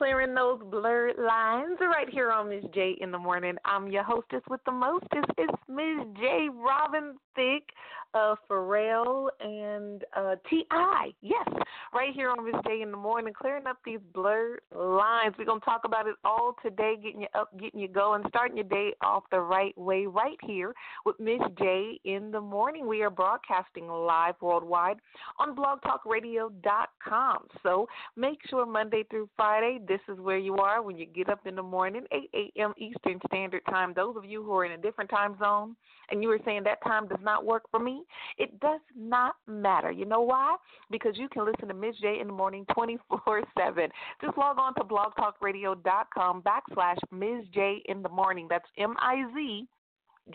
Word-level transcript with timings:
Clearing 0.00 0.34
those 0.34 0.58
blurred 0.70 1.18
lines 1.18 1.76
right 1.78 2.08
here 2.08 2.32
on 2.32 2.48
Miz 2.48 2.64
J 2.72 2.96
in 3.02 3.10
the 3.10 3.18
morning. 3.18 3.56
I'm 3.66 3.88
your 3.88 4.02
hostess 4.02 4.40
with 4.48 4.62
the 4.64 4.72
mostest. 4.72 5.30
It's 5.36 5.52
Miz 5.68 6.06
J 6.18 6.48
Robin 6.50 7.16
Thicke, 7.36 7.68
uh, 8.14 8.34
Pharrell, 8.48 9.28
and 9.40 10.04
uh, 10.16 10.36
T.I. 10.48 11.12
Yes, 11.22 11.48
right 11.94 12.12
here 12.14 12.30
on 12.30 12.44
Miz 12.44 12.54
J 12.66 12.82
in 12.82 12.90
the 12.90 12.96
morning, 12.96 13.32
clearing 13.32 13.66
up 13.66 13.78
these 13.84 14.00
blurred 14.12 14.60
lines. 14.74 15.34
We're 15.38 15.44
going 15.44 15.60
to 15.60 15.64
talk 15.64 15.82
about 15.84 16.06
it 16.06 16.16
all 16.24 16.54
today, 16.62 16.96
getting 17.02 17.22
you 17.22 17.28
up, 17.34 17.56
getting 17.58 17.80
you 17.80 17.88
going, 17.88 18.22
starting 18.28 18.56
your 18.56 18.64
day 18.64 18.92
off 19.02 19.24
the 19.30 19.40
right 19.40 19.76
way 19.78 20.06
right 20.06 20.38
here 20.42 20.74
with 21.04 21.18
Miz 21.20 21.40
J 21.58 22.00
in 22.04 22.30
the 22.30 22.40
morning. 22.40 22.86
We 22.86 23.02
are 23.02 23.10
broadcasting 23.10 23.88
live 23.88 24.34
worldwide 24.40 24.96
on 25.38 25.54
blogtalkradio.com. 25.54 27.38
So 27.62 27.86
make 28.16 28.38
sure 28.48 28.66
Monday 28.66 29.04
through 29.10 29.28
Friday, 29.36 29.80
this 29.86 30.00
is 30.08 30.18
where 30.18 30.38
you 30.38 30.56
are 30.56 30.82
when 30.82 30.96
you 30.96 31.06
get 31.06 31.28
up 31.28 31.46
in 31.46 31.54
the 31.54 31.62
morning, 31.62 32.02
8 32.12 32.30
a.m. 32.56 32.74
Eastern 32.76 33.20
Standard 33.26 33.62
Time. 33.68 33.92
Those 33.94 34.16
of 34.16 34.24
you 34.24 34.42
who 34.42 34.52
are 34.54 34.64
in 34.64 34.72
a 34.72 34.78
different 34.78 35.10
time 35.10 35.36
zone 35.38 35.76
and 36.10 36.22
you 36.22 36.28
were 36.28 36.40
saying 36.44 36.64
that 36.64 36.82
time 36.82 37.08
does 37.08 37.20
not 37.22 37.44
work 37.44 37.64
for 37.70 37.80
me, 37.80 37.99
it 38.38 38.58
does 38.60 38.80
not 38.96 39.36
matter. 39.46 39.90
You 39.90 40.04
know 40.04 40.20
why? 40.20 40.56
Because 40.90 41.12
you 41.16 41.28
can 41.28 41.44
listen 41.44 41.68
to 41.68 41.74
Miz 41.74 41.94
J 42.00 42.18
in 42.20 42.26
the 42.26 42.32
morning 42.32 42.64
24 42.74 43.42
7. 43.58 43.90
Just 44.22 44.36
log 44.36 44.58
on 44.58 44.74
to 44.74 44.82
blogtalkradio.com 44.82 46.42
backslash 46.42 46.98
Miz 47.10 47.44
J 47.54 47.82
in 47.86 48.02
the 48.02 48.08
morning. 48.08 48.46
That's 48.48 48.66
M 48.78 48.94
I 49.00 49.24
Z 49.34 49.66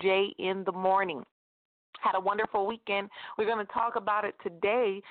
J 0.01 0.33
in 0.39 0.63
the 0.65 0.71
morning. 0.71 1.23
Had 2.01 2.15
a 2.15 2.19
wonderful 2.19 2.67
weekend. 2.67 3.09
We're 3.37 3.45
going 3.45 3.65
to 3.65 3.73
talk 3.73 3.95
about 3.95 4.25
it 4.25 4.35
today. 4.43 5.01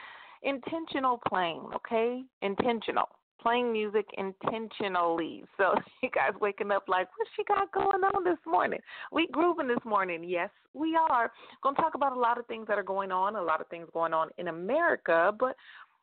Intentional 0.42 1.20
playing, 1.26 1.62
okay? 1.74 2.22
Intentional. 2.42 3.08
Playing 3.40 3.72
music 3.72 4.06
intentionally. 4.16 5.44
So 5.58 5.74
you 6.02 6.10
guys 6.10 6.32
waking 6.40 6.70
up 6.70 6.84
like, 6.88 7.08
what 7.18 7.28
she 7.36 7.44
got 7.44 7.72
going 7.72 8.02
on 8.02 8.24
this 8.24 8.38
morning? 8.46 8.80
We 9.12 9.28
grooving 9.32 9.68
this 9.68 9.84
morning. 9.84 10.24
Yes, 10.24 10.50
we 10.72 10.96
are. 10.96 11.30
Going 11.62 11.74
to 11.76 11.82
talk 11.82 11.94
about 11.94 12.16
a 12.16 12.20
lot 12.20 12.38
of 12.38 12.46
things 12.46 12.66
that 12.68 12.78
are 12.78 12.84
going 12.84 13.12
on, 13.12 13.36
a 13.36 13.42
lot 13.42 13.60
of 13.60 13.68
things 13.68 13.88
going 13.92 14.12
on 14.12 14.28
in 14.38 14.48
America, 14.48 15.32
but 15.38 15.56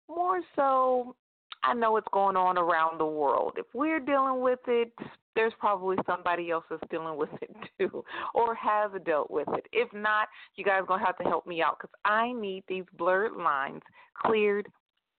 more 0.08 0.42
so 0.56 1.16
I 1.64 1.74
know 1.74 1.98
it's 1.98 2.08
going 2.12 2.36
on 2.36 2.58
around 2.58 3.00
the 3.00 3.06
world. 3.06 3.54
If 3.58 3.68
we're 3.74 4.00
dealing 4.00 4.42
with 4.42 4.60
it, 4.68 4.92
there's 5.36 5.54
probably 5.60 5.98
somebody 6.06 6.50
else 6.52 6.66
that's 6.70 6.82
dealing 6.90 7.18
with 7.18 7.30
it 7.42 7.56
too, 7.80 8.04
or 8.34 8.56
has 8.56 8.92
dealt 9.06 9.30
with 9.30 9.48
it. 9.54 9.66
If 9.72 9.92
not, 9.94 10.28
you 10.56 10.64
guys 10.64 10.82
are 10.82 10.86
gonna 10.86 11.06
have 11.06 11.18
to 11.18 11.24
help 11.24 11.46
me 11.46 11.62
out 11.62 11.78
because 11.80 11.94
I 12.04 12.34
need 12.34 12.64
these 12.68 12.84
blurred 12.98 13.34
lines 13.34 13.82
cleared 14.16 14.68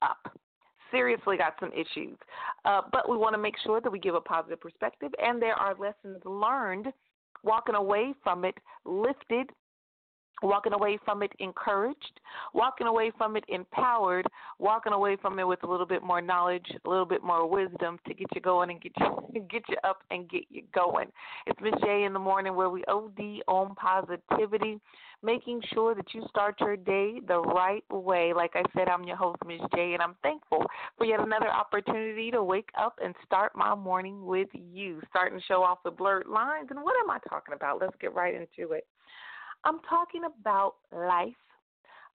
up. 0.02 0.36
Seriously, 0.92 1.36
got 1.36 1.54
some 1.58 1.72
issues, 1.72 2.16
uh, 2.64 2.82
but 2.92 3.08
we 3.08 3.16
want 3.16 3.34
to 3.34 3.38
make 3.38 3.54
sure 3.64 3.80
that 3.80 3.90
we 3.90 3.98
give 3.98 4.14
a 4.14 4.20
positive 4.20 4.60
perspective, 4.60 5.10
and 5.20 5.42
there 5.42 5.54
are 5.54 5.74
lessons 5.74 6.22
learned, 6.24 6.92
walking 7.42 7.74
away 7.74 8.14
from 8.22 8.44
it 8.44 8.54
lifted 8.84 9.50
walking 10.42 10.72
away 10.72 10.98
from 11.04 11.22
it 11.22 11.32
encouraged, 11.38 12.20
walking 12.54 12.86
away 12.86 13.12
from 13.16 13.36
it 13.36 13.44
empowered, 13.48 14.26
walking 14.58 14.92
away 14.92 15.16
from 15.20 15.38
it 15.38 15.46
with 15.46 15.62
a 15.62 15.66
little 15.66 15.86
bit 15.86 16.02
more 16.02 16.20
knowledge, 16.20 16.66
a 16.84 16.88
little 16.88 17.04
bit 17.04 17.22
more 17.22 17.48
wisdom 17.48 17.98
to 18.06 18.14
get 18.14 18.26
you 18.34 18.40
going 18.40 18.70
and 18.70 18.80
get 18.80 18.92
you 18.98 19.42
get 19.50 19.62
you 19.68 19.76
up 19.84 20.02
and 20.10 20.28
get 20.28 20.44
you 20.50 20.62
going. 20.74 21.06
It's 21.46 21.60
Miz 21.60 21.72
J 21.82 22.04
in 22.04 22.12
the 22.12 22.18
morning 22.18 22.54
where 22.54 22.70
we 22.70 22.84
OD 22.84 23.42
on 23.48 23.74
positivity, 23.74 24.80
making 25.22 25.62
sure 25.72 25.94
that 25.94 26.12
you 26.12 26.24
start 26.28 26.56
your 26.60 26.76
day 26.76 27.20
the 27.26 27.40
right 27.40 27.84
way. 27.90 28.32
Like 28.34 28.52
I 28.54 28.62
said, 28.76 28.88
I'm 28.88 29.04
your 29.04 29.16
host, 29.16 29.38
Miz 29.46 29.60
J, 29.74 29.94
and 29.94 30.02
I'm 30.02 30.16
thankful 30.22 30.64
for 30.98 31.04
yet 31.06 31.20
another 31.20 31.48
opportunity 31.48 32.30
to 32.30 32.42
wake 32.42 32.70
up 32.78 32.98
and 33.02 33.14
start 33.24 33.52
my 33.54 33.74
morning 33.74 34.26
with 34.26 34.48
you. 34.52 35.00
Starting 35.10 35.38
to 35.38 35.44
show 35.44 35.62
off 35.62 35.78
the 35.84 35.90
blurred 35.90 36.26
lines. 36.26 36.68
And 36.70 36.82
what 36.82 36.94
am 37.02 37.10
I 37.10 37.18
talking 37.28 37.54
about? 37.54 37.80
Let's 37.80 37.96
get 38.00 38.14
right 38.14 38.34
into 38.34 38.72
it. 38.72 38.86
I'm 39.64 39.80
talking 39.88 40.22
about 40.24 40.74
life, 40.92 41.32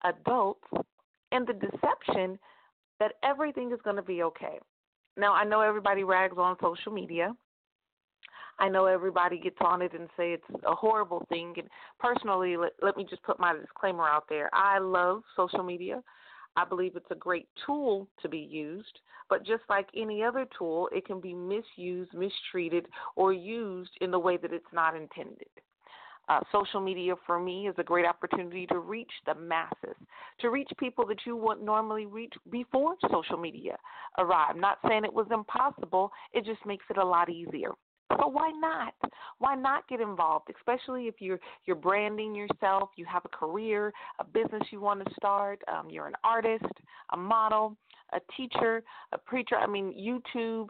adults, 0.04 0.66
and 1.32 1.46
the 1.46 1.52
deception 1.52 2.38
that 2.98 3.12
everything 3.22 3.72
is 3.72 3.78
going 3.84 3.96
to 3.96 4.02
be 4.02 4.22
okay. 4.22 4.58
Now, 5.16 5.32
I 5.34 5.44
know 5.44 5.60
everybody 5.60 6.04
rags 6.04 6.36
on 6.38 6.56
social 6.60 6.92
media. 6.92 7.34
I 8.58 8.68
know 8.68 8.86
everybody 8.86 9.38
gets 9.38 9.56
on 9.60 9.82
it 9.82 9.92
and 9.92 10.08
say 10.16 10.32
it's 10.32 10.64
a 10.66 10.74
horrible 10.74 11.26
thing. 11.28 11.54
And 11.58 11.68
personally, 11.98 12.56
let, 12.56 12.72
let 12.82 12.96
me 12.96 13.06
just 13.08 13.22
put 13.22 13.38
my 13.38 13.54
disclaimer 13.54 14.04
out 14.04 14.24
there. 14.28 14.48
I 14.52 14.78
love 14.78 15.22
social 15.36 15.62
media. 15.62 16.02
I 16.56 16.64
believe 16.64 16.96
it's 16.96 17.10
a 17.10 17.16
great 17.16 17.48
tool 17.66 18.08
to 18.22 18.30
be 18.30 18.38
used, 18.38 19.00
but 19.28 19.44
just 19.44 19.62
like 19.68 19.88
any 19.94 20.22
other 20.22 20.46
tool, 20.58 20.88
it 20.90 21.04
can 21.04 21.20
be 21.20 21.34
misused, 21.34 22.12
mistreated, 22.14 22.86
or 23.14 23.34
used 23.34 23.90
in 24.00 24.10
the 24.10 24.18
way 24.18 24.38
that 24.38 24.54
it's 24.54 24.64
not 24.72 24.96
intended. 24.96 25.48
Uh, 26.28 26.40
social 26.50 26.80
media 26.80 27.14
for 27.24 27.38
me 27.38 27.68
is 27.68 27.74
a 27.78 27.84
great 27.84 28.04
opportunity 28.04 28.66
to 28.66 28.80
reach 28.80 29.12
the 29.26 29.34
masses, 29.34 29.96
to 30.40 30.50
reach 30.50 30.68
people 30.76 31.06
that 31.06 31.18
you 31.24 31.36
wouldn't 31.36 31.64
normally 31.64 32.06
reach 32.06 32.32
before 32.50 32.96
social 33.12 33.36
media 33.36 33.76
arrived. 34.18 34.58
Not 34.58 34.78
saying 34.88 35.04
it 35.04 35.12
was 35.12 35.28
impossible, 35.30 36.10
it 36.32 36.44
just 36.44 36.64
makes 36.66 36.84
it 36.90 36.96
a 36.96 37.04
lot 37.04 37.30
easier. 37.30 37.70
So 38.18 38.28
why 38.28 38.50
not? 38.50 38.94
Why 39.38 39.54
not 39.54 39.88
get 39.88 40.00
involved? 40.00 40.50
Especially 40.56 41.06
if 41.06 41.16
you're 41.20 41.40
you're 41.64 41.76
branding 41.76 42.34
yourself, 42.34 42.90
you 42.96 43.04
have 43.04 43.24
a 43.24 43.28
career, 43.28 43.92
a 44.18 44.24
business 44.24 44.62
you 44.70 44.80
want 44.80 45.04
to 45.04 45.14
start, 45.14 45.60
um, 45.72 45.90
you're 45.90 46.06
an 46.06 46.14
artist, 46.24 46.64
a 47.12 47.16
model, 47.16 47.76
a 48.12 48.20
teacher, 48.36 48.82
a 49.12 49.18
preacher. 49.18 49.56
I 49.56 49.66
mean, 49.66 49.92
YouTube, 49.92 50.68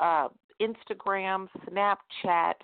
uh, 0.00 0.28
Instagram, 0.60 1.48
Snapchat, 1.68 2.54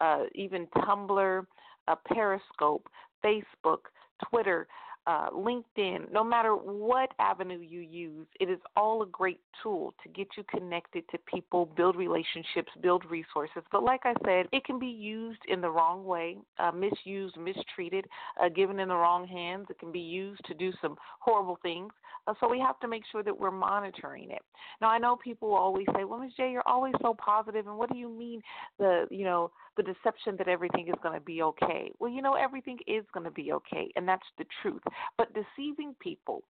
uh, 0.00 0.24
even 0.34 0.66
Tumblr 0.78 1.46
uh, 1.88 1.94
Periscope, 2.06 2.88
Facebook, 3.24 3.90
Twitter, 4.28 4.66
uh, 5.06 5.30
LinkedIn, 5.30 6.12
no 6.12 6.22
matter 6.22 6.54
what 6.54 7.10
avenue 7.18 7.58
you 7.58 7.80
use, 7.80 8.26
it 8.40 8.48
is 8.48 8.58
all 8.76 9.02
a 9.02 9.06
great 9.06 9.40
tool 9.62 9.94
to 10.02 10.08
get 10.08 10.28
you 10.36 10.44
connected 10.44 11.04
to 11.10 11.18
people, 11.26 11.66
build 11.76 11.96
relationships, 11.96 12.70
build 12.80 13.04
resources. 13.10 13.62
But 13.72 13.82
like 13.82 14.02
I 14.04 14.14
said, 14.24 14.46
it 14.52 14.64
can 14.64 14.78
be 14.78 14.86
used 14.86 15.40
in 15.48 15.60
the 15.60 15.70
wrong 15.70 16.04
way, 16.04 16.36
uh, 16.58 16.70
misused, 16.70 17.36
mistreated, 17.36 18.06
uh, 18.40 18.48
given 18.48 18.78
in 18.78 18.88
the 18.88 18.94
wrong 18.94 19.26
hands. 19.26 19.66
It 19.70 19.78
can 19.78 19.90
be 19.90 20.00
used 20.00 20.44
to 20.44 20.54
do 20.54 20.72
some 20.80 20.96
horrible 21.20 21.58
things. 21.62 21.92
Uh, 22.26 22.34
so 22.38 22.48
we 22.48 22.60
have 22.60 22.78
to 22.80 22.88
make 22.88 23.02
sure 23.10 23.22
that 23.22 23.36
we're 23.36 23.50
monitoring 23.50 24.30
it. 24.30 24.42
Now 24.80 24.88
I 24.88 24.98
know 24.98 25.16
people 25.16 25.54
always 25.54 25.86
say, 25.96 26.04
"Well, 26.04 26.20
Miz 26.20 26.32
J, 26.36 26.52
you're 26.52 26.66
always 26.66 26.94
so 27.02 27.14
positive," 27.14 27.66
and 27.66 27.76
what 27.76 27.90
do 27.90 27.98
you 27.98 28.08
mean 28.08 28.42
the 28.78 29.08
you 29.10 29.24
know 29.24 29.50
the 29.76 29.82
deception 29.82 30.36
that 30.36 30.48
everything 30.48 30.86
is 30.88 30.94
going 31.02 31.14
to 31.14 31.24
be 31.24 31.42
okay? 31.42 31.90
Well, 31.98 32.10
you 32.10 32.22
know 32.22 32.34
everything 32.34 32.78
is 32.86 33.04
going 33.12 33.24
to 33.24 33.30
be 33.30 33.52
okay, 33.52 33.90
and 33.96 34.06
that's 34.06 34.26
the 34.38 34.44
truth. 34.60 34.82
But 35.18 35.28
deceiving 35.34 35.94
people 36.00 36.42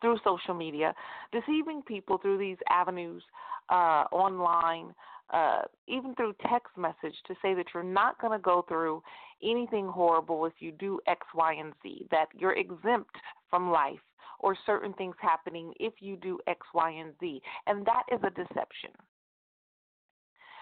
through 0.00 0.18
social 0.24 0.54
media, 0.54 0.94
deceiving 1.32 1.82
people 1.82 2.18
through 2.18 2.38
these 2.38 2.56
avenues 2.68 3.22
uh, 3.70 4.04
online, 4.12 4.92
uh, 5.32 5.62
even 5.88 6.14
through 6.14 6.34
text 6.50 6.76
message 6.76 7.16
to 7.26 7.34
say 7.40 7.54
that 7.54 7.66
you're 7.72 7.82
not 7.82 8.20
going 8.20 8.36
to 8.36 8.42
go 8.42 8.64
through 8.68 9.02
anything 9.42 9.86
horrible 9.88 10.44
if 10.44 10.54
you 10.58 10.72
do 10.72 11.00
X, 11.06 11.20
Y, 11.34 11.54
and 11.54 11.72
Z, 11.82 12.06
that 12.10 12.26
you're 12.36 12.54
exempt 12.54 13.16
from 13.48 13.70
life 13.70 14.00
or 14.40 14.56
certain 14.66 14.92
things 14.94 15.14
happening 15.20 15.72
if 15.78 15.94
you 16.00 16.16
do 16.16 16.38
X, 16.46 16.60
Y, 16.74 16.90
and 16.90 17.12
Z. 17.20 17.40
And 17.66 17.86
that 17.86 18.02
is 18.12 18.20
a 18.24 18.30
deception. 18.30 18.90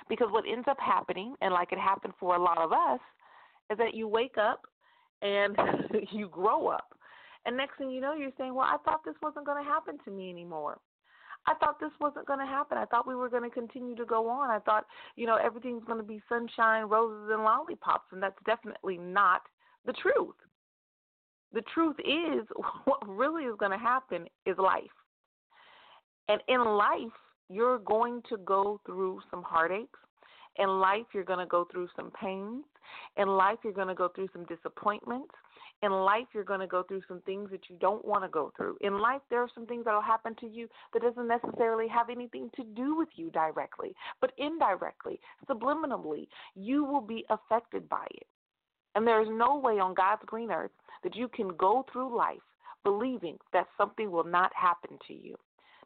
Because 0.08 0.28
what 0.30 0.44
ends 0.50 0.68
up 0.68 0.78
happening, 0.78 1.34
and 1.40 1.52
like 1.52 1.72
it 1.72 1.78
happened 1.78 2.14
for 2.20 2.37
a 2.37 2.42
lot 2.42 2.58
of 2.58 2.72
us, 2.72 3.00
is 3.70 3.78
that 3.78 3.94
you 3.94 4.06
wake 4.06 4.37
up 4.38 4.62
and 5.22 5.56
you 6.10 6.28
grow 6.28 6.68
up. 6.68 6.94
And 7.46 7.56
next 7.56 7.78
thing 7.78 7.90
you 7.90 8.00
know, 8.00 8.14
you're 8.14 8.32
saying, 8.36 8.54
Well, 8.54 8.66
I 8.66 8.76
thought 8.84 9.00
this 9.04 9.14
wasn't 9.22 9.46
going 9.46 9.62
to 9.62 9.68
happen 9.68 9.98
to 10.04 10.10
me 10.10 10.30
anymore. 10.30 10.78
I 11.46 11.54
thought 11.54 11.80
this 11.80 11.90
wasn't 12.00 12.26
going 12.26 12.38
to 12.38 12.46
happen. 12.46 12.76
I 12.76 12.84
thought 12.84 13.06
we 13.06 13.14
were 13.14 13.30
going 13.30 13.48
to 13.48 13.50
continue 13.50 13.96
to 13.96 14.04
go 14.04 14.28
on. 14.28 14.50
I 14.50 14.58
thought, 14.58 14.84
you 15.16 15.26
know, 15.26 15.36
everything's 15.36 15.84
going 15.84 15.98
to 15.98 16.04
be 16.04 16.20
sunshine, 16.28 16.84
roses, 16.84 17.30
and 17.32 17.42
lollipops. 17.42 18.12
And 18.12 18.22
that's 18.22 18.36
definitely 18.44 18.98
not 18.98 19.42
the 19.86 19.94
truth. 19.94 20.34
The 21.52 21.62
truth 21.74 21.96
is, 22.00 22.46
what 22.84 23.08
really 23.08 23.44
is 23.44 23.54
going 23.58 23.72
to 23.72 23.78
happen 23.78 24.26
is 24.46 24.56
life. 24.58 24.82
And 26.28 26.40
in 26.48 26.62
life, 26.64 27.16
you're 27.48 27.78
going 27.78 28.22
to 28.28 28.36
go 28.38 28.80
through 28.86 29.20
some 29.30 29.42
heartaches. 29.42 29.88
In 30.56 30.68
life, 30.80 31.06
you're 31.14 31.24
going 31.24 31.38
to 31.38 31.46
go 31.46 31.66
through 31.70 31.88
some 31.96 32.10
pains. 32.20 32.64
In 33.16 33.28
life, 33.28 33.59
you're 33.62 33.73
going 33.73 33.88
to 33.88 33.94
go 33.94 34.09
through 34.09 34.28
some 34.32 34.44
disappointments. 34.44 35.35
In 35.82 35.92
life, 35.92 36.26
you're 36.35 36.44
going 36.44 36.61
to 36.61 36.66
go 36.66 36.82
through 36.82 37.02
some 37.09 37.23
things 37.23 37.50
that 37.50 37.68
you 37.68 37.76
don't 37.80 38.04
want 38.04 38.23
to 38.23 38.28
go 38.28 38.52
through. 38.56 38.76
In 38.82 38.99
life, 38.99 39.23
there 39.30 39.40
are 39.40 39.49
some 39.54 39.66
things 39.66 39.85
that 39.87 39.94
will 39.94 40.02
happen 40.02 40.35
to 40.40 40.47
you 40.47 40.68
that 40.92 41.02
doesn't 41.02 41.26
necessarily 41.26 41.88
have 41.88 42.11
anything 42.11 42.50
to 42.56 42.64
do 42.64 42.97
with 42.97 43.09
you 43.16 43.30
directly, 43.30 43.94
but 44.20 44.32
indirectly, 44.37 45.18
subliminally, 45.49 46.28
you 46.54 46.85
will 46.85 47.00
be 47.00 47.25
affected 47.30 47.88
by 47.88 48.06
it. 48.11 48.26
And 48.94 49.06
there 49.06 49.23
is 49.23 49.28
no 49.30 49.59
way 49.59 49.78
on 49.78 49.94
God's 49.94 50.23
green 50.26 50.50
earth 50.50 50.73
that 51.02 51.16
you 51.16 51.28
can 51.28 51.49
go 51.56 51.87
through 51.90 52.16
life 52.16 52.38
believing 52.82 53.38
that 53.52 53.66
something 53.76 54.11
will 54.11 54.25
not 54.25 54.52
happen 54.54 54.99
to 55.06 55.14
you. 55.14 55.37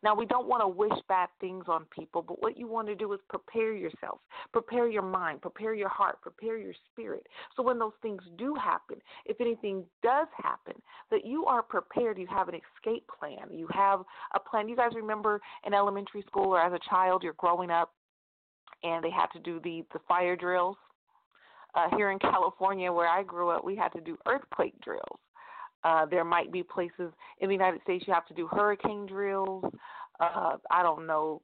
Now, 0.05 0.15
we 0.15 0.27
don't 0.27 0.47
want 0.47 0.61
to 0.61 0.69
wish 0.69 0.93
bad 1.09 1.31
things 1.41 1.65
on 1.67 1.87
people, 1.87 2.21
but 2.21 2.43
what 2.43 2.59
you 2.59 2.69
want 2.69 2.89
to 2.89 2.95
do 2.95 3.11
is 3.15 3.21
prepare 3.31 3.73
yourself, 3.73 4.21
prepare 4.53 4.87
your 4.87 5.03
mind, 5.03 5.41
prepare 5.41 5.73
your 5.73 5.89
heart, 5.89 6.21
prepare 6.21 6.59
your 6.59 6.75
spirit. 6.93 7.27
So 7.57 7.63
when 7.63 7.79
those 7.79 7.95
things 8.03 8.21
do 8.37 8.55
happen, 8.55 8.99
if 9.25 9.41
anything 9.41 9.83
does 10.03 10.29
happen, 10.37 10.75
that 11.11 11.25
you 11.25 11.47
are 11.47 11.63
prepared. 11.63 12.19
You 12.19 12.27
have 12.27 12.51
an 12.51 12.55
escape 12.55 13.09
plan. 13.19 13.49
You 13.51 13.67
have 13.73 14.01
a 14.35 14.41
plan. 14.41 14.69
You 14.69 14.77
guys 14.77 14.91
remember 14.95 15.41
in 15.67 15.73
elementary 15.73 16.23
school 16.27 16.55
or 16.55 16.61
as 16.61 16.75
a 16.75 16.91
child, 16.91 17.23
you're 17.23 17.33
growing 17.39 17.71
up 17.71 17.95
and 18.83 19.03
they 19.03 19.11
had 19.11 19.29
to 19.29 19.39
do 19.39 19.59
the, 19.65 19.85
the 19.95 20.01
fire 20.07 20.37
drills? 20.37 20.77
Uh, 21.75 21.89
here 21.97 22.11
in 22.11 22.19
California, 22.19 22.93
where 22.93 23.09
I 23.09 23.23
grew 23.23 23.49
up, 23.49 23.65
we 23.65 23.75
had 23.75 23.89
to 23.95 24.03
do 24.03 24.19
earthquake 24.29 24.75
drills. 24.83 25.19
Uh, 25.85 26.07
there 26.07 26.25
might 26.25 26.51
be 26.51 26.63
places 26.63 27.13
in 27.41 27.49
the 27.49 27.55
United 27.55 27.83
States 27.83 28.05
you 28.07 28.15
have 28.15 28.27
to 28.27 28.35
do 28.35 28.47
hurricane 28.47 29.07
drills. 29.07 29.65
Uh, 30.21 30.57
I 30.71 30.83
don't 30.83 31.07
know, 31.07 31.43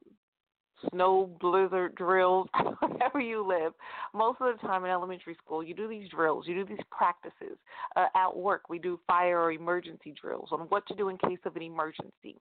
snow 0.90 1.30
blizzard 1.40 1.94
drills, 1.94 2.49
wherever 2.80 3.20
you 3.20 3.47
live. 3.47 3.73
Most 4.14 4.40
of 4.40 4.54
the 4.56 4.66
time 4.66 4.85
in 4.85 4.90
elementary 4.90 5.37
school, 5.44 5.62
you 5.62 5.75
do 5.75 5.88
these 5.88 6.09
drills, 6.09 6.47
you 6.47 6.54
do 6.54 6.64
these 6.64 6.85
practices. 6.90 7.59
Uh, 7.97 8.06
at 8.14 8.35
work, 8.35 8.68
we 8.68 8.78
do 8.78 8.99
fire 9.06 9.40
or 9.40 9.52
emergency 9.52 10.14
drills 10.20 10.49
on 10.52 10.61
what 10.68 10.87
to 10.87 10.94
do 10.94 11.09
in 11.09 11.18
case 11.18 11.38
of 11.44 11.56
an 11.56 11.62
emergency. 11.62 12.37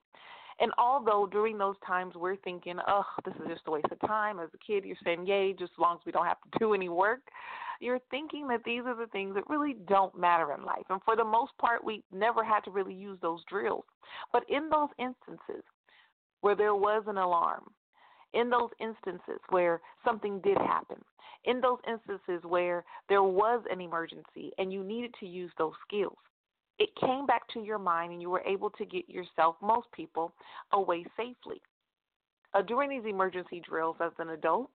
And 0.62 0.72
although 0.78 1.28
during 1.32 1.58
those 1.58 1.78
times 1.88 2.16
we're 2.16 2.36
thinking, 2.38 2.78
oh, 2.88 3.06
this 3.24 3.34
is 3.36 3.48
just 3.48 3.62
a 3.68 3.72
waste 3.72 3.88
of 3.92 4.00
time, 4.02 4.40
as 4.40 4.50
a 4.54 4.58
kid, 4.58 4.84
you're 4.84 4.98
saying, 5.04 5.26
yay, 5.26 5.54
just 5.54 5.72
as 5.72 5.80
long 5.80 5.96
as 5.96 6.06
we 6.06 6.12
don't 6.12 6.26
have 6.26 6.42
to 6.52 6.60
do 6.60 6.74
any 6.74 6.90
work, 6.90 7.22
you're 7.80 8.00
thinking 8.12 8.48
that 8.48 8.64
these 8.66 8.82
are 8.86 8.96
the 8.96 9.08
things 9.08 9.36
that 9.36 9.50
really 9.50 9.76
don't 9.88 10.18
matter 10.18 10.54
in 10.54 10.64
life. 10.64 10.86
And 10.90 11.02
for 11.04 11.16
the 11.16 11.24
most 11.24 11.52
part, 11.60 11.84
we 11.84 12.04
never 12.12 12.44
had 12.44 12.62
to 12.62 12.72
really 12.72 12.94
use 12.94 13.18
those 13.22 13.44
drills. 13.50 13.86
But 14.34 14.44
in 14.50 14.70
those 14.70 14.90
instances 14.98 15.64
where 16.42 16.56
there 16.56 16.76
was 16.76 17.04
an 17.08 17.18
alarm, 17.18 17.64
in 18.34 18.50
those 18.50 18.70
instances 18.80 19.40
where 19.50 19.82
something 20.06 20.40
did 20.42 20.58
happen, 20.58 20.98
in 21.46 21.62
those 21.62 21.80
instances 21.88 22.44
where 22.44 22.84
there 23.08 23.24
was 23.24 23.64
an 23.72 23.82
emergency 23.82 24.52
and 24.58 24.74
you 24.74 24.84
needed 24.84 25.14
to 25.20 25.26
use 25.26 25.52
those 25.58 25.74
skills, 25.88 26.18
it 26.80 26.90
came 27.00 27.26
back 27.26 27.48
to 27.54 27.62
your 27.62 27.80
mind 27.80 28.14
and 28.14 28.22
you 28.22 28.30
were 28.30 28.44
able 28.46 28.70
to 28.72 28.86
get 28.86 29.10
yourself, 29.10 29.56
most 29.62 29.88
people, 29.94 30.34
away 30.72 31.06
safely. 31.18 31.62
Uh, 32.54 32.62
during 32.62 32.90
these 32.90 33.08
emergency 33.08 33.62
drills 33.68 33.96
as 34.02 34.12
an 34.18 34.30
adult, 34.30 34.70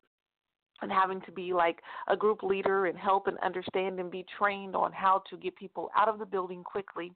and 0.84 0.92
having 0.92 1.20
to 1.22 1.32
be 1.32 1.52
like 1.52 1.80
a 2.06 2.16
group 2.16 2.42
leader 2.42 2.86
and 2.86 2.96
help 2.96 3.26
and 3.26 3.36
understand 3.38 3.98
and 3.98 4.10
be 4.10 4.24
trained 4.38 4.76
on 4.76 4.92
how 4.92 5.22
to 5.30 5.36
get 5.36 5.56
people 5.56 5.90
out 5.96 6.08
of 6.08 6.20
the 6.20 6.26
building 6.26 6.62
quickly, 6.62 7.10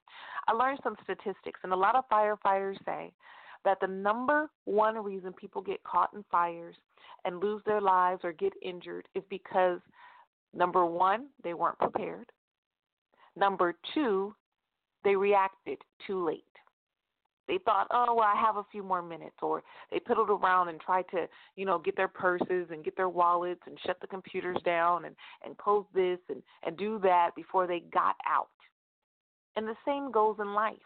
I 0.48 0.52
learned 0.52 0.80
some 0.82 0.96
statistics. 1.04 1.60
And 1.62 1.72
a 1.72 1.76
lot 1.76 1.94
of 1.94 2.08
firefighters 2.10 2.82
say 2.84 3.12
that 3.64 3.78
the 3.80 3.86
number 3.86 4.50
one 4.64 4.96
reason 4.96 5.32
people 5.34 5.62
get 5.62 5.82
caught 5.84 6.12
in 6.14 6.24
fires 6.30 6.74
and 7.24 7.40
lose 7.40 7.62
their 7.66 7.80
lives 7.80 8.22
or 8.24 8.32
get 8.32 8.52
injured 8.62 9.06
is 9.14 9.22
because 9.28 9.80
number 10.54 10.86
one, 10.86 11.26
they 11.44 11.54
weren't 11.54 11.78
prepared. 11.78 12.30
Number 13.36 13.74
two, 13.94 14.34
they 15.04 15.14
reacted 15.14 15.78
too 16.06 16.24
late. 16.24 16.44
They 17.48 17.58
thought, 17.64 17.88
oh, 17.90 18.14
well, 18.14 18.28
I 18.28 18.38
have 18.40 18.56
a 18.56 18.66
few 18.70 18.82
more 18.82 19.02
minutes, 19.02 19.36
or 19.40 19.62
they 19.90 19.98
piddled 19.98 20.28
around 20.28 20.68
and 20.68 20.78
tried 20.80 21.06
to, 21.12 21.26
you 21.56 21.64
know, 21.64 21.78
get 21.78 21.96
their 21.96 22.08
purses 22.08 22.68
and 22.70 22.84
get 22.84 22.96
their 22.96 23.08
wallets 23.08 23.62
and 23.66 23.78
shut 23.86 23.98
the 24.00 24.06
computers 24.06 24.58
down 24.64 25.06
and 25.06 25.16
and 25.44 25.56
close 25.56 25.86
this 25.94 26.18
and 26.28 26.42
and 26.64 26.76
do 26.76 27.00
that 27.02 27.30
before 27.34 27.66
they 27.66 27.80
got 27.92 28.16
out. 28.28 28.48
And 29.56 29.66
the 29.66 29.76
same 29.86 30.12
goes 30.12 30.36
in 30.38 30.52
life. 30.54 30.76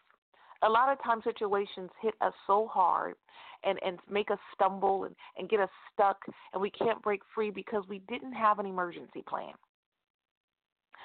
A 0.62 0.68
lot 0.68 0.92
of 0.92 1.02
times 1.02 1.24
situations 1.24 1.90
hit 2.00 2.14
us 2.20 2.32
so 2.46 2.68
hard 2.68 3.16
and 3.64 3.78
and 3.84 3.98
make 4.08 4.30
us 4.30 4.38
stumble 4.54 5.04
and 5.04 5.16
and 5.36 5.48
get 5.48 5.60
us 5.60 5.70
stuck 5.92 6.18
and 6.52 6.62
we 6.62 6.70
can't 6.70 7.02
break 7.02 7.22
free 7.34 7.50
because 7.50 7.82
we 7.88 7.98
didn't 8.08 8.32
have 8.32 8.60
an 8.60 8.66
emergency 8.66 9.22
plan. 9.28 9.52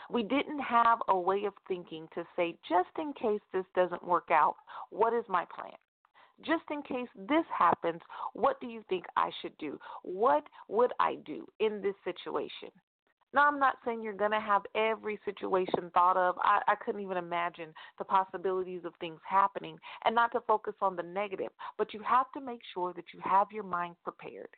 We 0.09 0.23
didn't 0.23 0.59
have 0.59 0.99
a 1.09 1.17
way 1.17 1.45
of 1.45 1.53
thinking 1.67 2.07
to 2.15 2.23
say, 2.35 2.55
just 2.67 2.89
in 2.97 3.13
case 3.13 3.41
this 3.53 3.65
doesn't 3.75 4.05
work 4.05 4.29
out, 4.31 4.55
what 4.89 5.13
is 5.13 5.25
my 5.27 5.45
plan? 5.53 5.73
Just 6.45 6.63
in 6.71 6.81
case 6.83 7.09
this 7.15 7.45
happens, 7.57 8.01
what 8.33 8.61
do 8.61 8.67
you 8.67 8.83
think 8.89 9.05
I 9.15 9.31
should 9.41 9.57
do? 9.57 9.79
What 10.03 10.43
would 10.67 10.93
I 10.99 11.15
do 11.25 11.47
in 11.59 11.81
this 11.81 11.95
situation? 12.03 12.69
Now, 13.33 13.47
I'm 13.47 13.59
not 13.59 13.75
saying 13.83 14.01
you're 14.01 14.13
going 14.13 14.31
to 14.31 14.39
have 14.39 14.61
every 14.73 15.19
situation 15.25 15.91
thought 15.93 16.15
of. 16.15 16.35
I, 16.41 16.61
I 16.67 16.75
couldn't 16.75 17.01
even 17.01 17.17
imagine 17.17 17.73
the 17.97 18.05
possibilities 18.05 18.81
of 18.85 18.93
things 18.99 19.19
happening 19.27 19.77
and 20.05 20.15
not 20.15 20.31
to 20.31 20.39
focus 20.47 20.75
on 20.81 20.95
the 20.95 21.03
negative, 21.03 21.51
but 21.77 21.93
you 21.93 22.01
have 22.07 22.31
to 22.33 22.41
make 22.41 22.61
sure 22.73 22.93
that 22.93 23.05
you 23.13 23.19
have 23.23 23.47
your 23.51 23.63
mind 23.63 23.95
prepared. 24.03 24.49